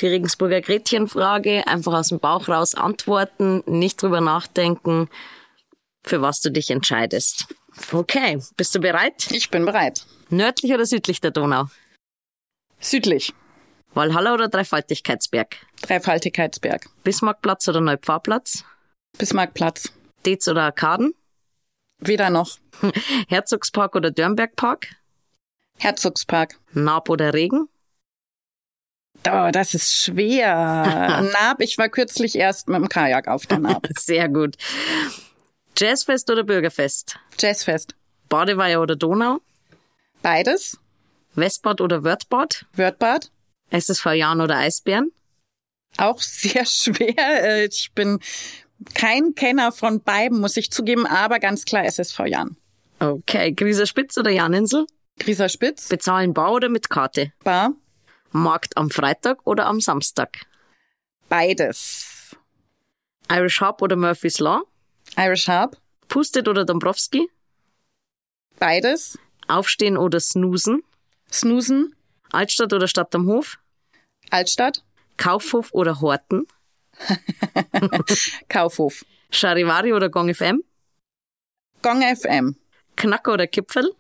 Die 0.00 0.06
Regensburger 0.06 0.60
Gretchenfrage, 0.60 1.66
einfach 1.66 1.94
aus 1.94 2.08
dem 2.08 2.20
Bauch 2.20 2.48
raus 2.48 2.74
antworten, 2.74 3.62
nicht 3.66 4.02
drüber 4.02 4.20
nachdenken, 4.20 5.08
für 6.04 6.20
was 6.20 6.40
du 6.40 6.50
dich 6.50 6.70
entscheidest. 6.70 7.46
Okay, 7.92 8.40
bist 8.56 8.74
du 8.74 8.80
bereit? 8.80 9.30
Ich 9.30 9.50
bin 9.50 9.64
bereit. 9.64 10.06
Nördlich 10.30 10.72
oder 10.72 10.86
südlich 10.86 11.20
der 11.20 11.30
Donau? 11.30 11.66
Südlich. 12.80 13.34
Walhalla 13.94 14.34
oder 14.34 14.48
Dreifaltigkeitsberg? 14.48 15.56
Dreifaltigkeitsberg. 15.82 16.88
Bismarckplatz 17.02 17.68
oder 17.68 17.80
Neupfarrplatz? 17.80 18.64
Bismarckplatz. 19.16 19.92
Dez 20.26 20.46
oder 20.48 20.64
Arkaden? 20.64 21.14
Weder 21.98 22.30
noch. 22.30 22.58
Herzogspark 23.28 23.96
oder 23.96 24.10
Dörnbergpark? 24.10 24.94
Herzogspark. 25.78 26.58
Naab 26.72 27.08
oder 27.08 27.34
Regen? 27.34 27.68
Oh, 29.26 29.50
das 29.50 29.74
ist 29.74 29.94
schwer. 29.94 30.54
Naab, 31.32 31.60
ich 31.60 31.76
war 31.78 31.88
kürzlich 31.88 32.36
erst 32.36 32.68
mit 32.68 32.80
dem 32.80 32.88
Kajak 32.88 33.28
auf 33.28 33.46
der 33.46 33.58
Naab. 33.58 33.86
Sehr 33.98 34.28
gut. 34.28 34.56
Jazzfest 35.78 36.28
oder 36.28 36.42
Bürgerfest? 36.42 37.20
Jazzfest. 37.38 37.94
Badeweiher 38.28 38.80
oder 38.82 38.96
Donau? 38.96 39.38
Beides. 40.22 40.76
Westbad 41.36 41.80
oder 41.80 42.02
Wörthbad? 42.02 42.66
Wörthbad. 42.72 43.30
SSV 43.70 44.06
Jan 44.14 44.40
oder 44.40 44.56
Eisbären? 44.56 45.12
Auch 45.96 46.20
sehr 46.20 46.64
schwer. 46.66 47.44
Äh, 47.44 47.66
ich 47.66 47.92
bin 47.94 48.18
kein 48.94 49.36
Kenner 49.36 49.70
von 49.70 50.00
beiden, 50.02 50.40
muss 50.40 50.56
ich 50.56 50.72
zugeben, 50.72 51.06
aber 51.06 51.38
ganz 51.38 51.64
klar 51.64 51.84
SSV 51.84 52.22
Jan. 52.26 52.56
Okay, 52.98 53.52
Grieser 53.52 53.86
Spitz 53.86 54.18
oder 54.18 54.30
Janinsel? 54.30 54.84
Grieser 55.20 55.48
Spitz. 55.48 55.88
Bezahlen 55.88 56.34
bar 56.34 56.52
oder 56.54 56.68
mit 56.68 56.90
Karte? 56.90 57.32
Bar. 57.44 57.72
Markt 58.32 58.76
am 58.76 58.90
Freitag 58.90 59.46
oder 59.46 59.66
am 59.66 59.80
Samstag? 59.80 60.46
Beides. 61.28 62.36
Irish 63.30 63.60
Hub 63.60 63.80
oder 63.80 63.94
Murphy's 63.94 64.40
Law? 64.40 64.62
Irish 65.16 65.48
Hub. 65.48 65.76
Pustet 66.08 66.48
oder 66.48 66.64
Dombrowski? 66.64 67.28
Beides. 68.58 69.18
Aufstehen 69.46 69.96
oder 69.96 70.20
snoosen? 70.20 70.82
Snoosen. 71.30 71.94
Altstadt 72.30 72.72
oder 72.72 72.88
Stadt 72.88 73.14
am 73.14 73.26
Hof? 73.26 73.58
Altstadt. 74.30 74.84
Kaufhof 75.16 75.72
oder 75.72 76.00
Horten? 76.00 76.46
Kaufhof. 78.48 79.04
Charivari 79.30 79.92
oder 79.92 80.08
Gong 80.08 80.32
FM? 80.34 80.62
Gong 81.82 82.02
FM. 82.02 82.56
Knacker 82.96 83.34
oder 83.34 83.46
Kipfel? 83.46 83.92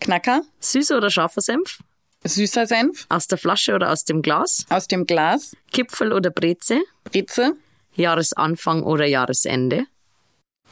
Knacker. 0.00 0.42
Süßer 0.60 0.96
oder 0.96 1.10
scharfer 1.10 1.40
Senf? 1.40 1.78
Süßer 2.24 2.66
Senf. 2.66 3.06
Aus 3.08 3.26
der 3.26 3.38
Flasche 3.38 3.74
oder 3.74 3.90
aus 3.90 4.04
dem 4.04 4.22
Glas? 4.22 4.66
Aus 4.68 4.86
dem 4.88 5.06
Glas. 5.06 5.56
Kipfel 5.72 6.12
oder 6.12 6.30
Breze? 6.30 6.82
Breze. 7.04 7.56
Jahresanfang 7.94 8.82
oder 8.82 9.06
Jahresende? 9.06 9.86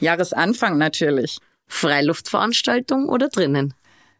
Jahresanfang 0.00 0.78
natürlich. 0.78 1.38
Freiluftveranstaltung 1.66 3.08
oder 3.08 3.28
drinnen? 3.28 3.74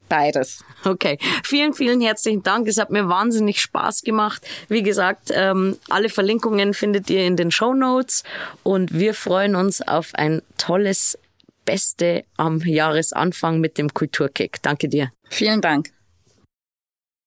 Beides. 0.08 0.64
Okay, 0.84 1.18
vielen, 1.44 1.72
vielen 1.72 2.00
herzlichen 2.00 2.42
Dank. 2.42 2.66
Es 2.66 2.78
hat 2.78 2.90
mir 2.90 3.08
wahnsinnig 3.08 3.60
Spaß 3.60 4.02
gemacht. 4.02 4.46
Wie 4.68 4.82
gesagt, 4.82 5.30
ähm, 5.32 5.78
alle 5.88 6.08
Verlinkungen 6.08 6.74
findet 6.74 7.08
ihr 7.10 7.24
in 7.24 7.36
den 7.36 7.52
Show 7.52 7.74
Notes 7.74 8.24
und 8.64 8.92
wir 8.92 9.14
freuen 9.14 9.54
uns 9.54 9.80
auf 9.80 10.10
ein 10.14 10.42
tolles 10.58 11.16
Beste 11.64 12.24
am 12.36 12.58
Jahresanfang 12.58 13.60
mit 13.60 13.78
dem 13.78 13.94
Kulturkick. 13.94 14.60
Danke 14.62 14.88
dir. 14.88 15.12
Vielen 15.28 15.60
Dank. 15.60 15.90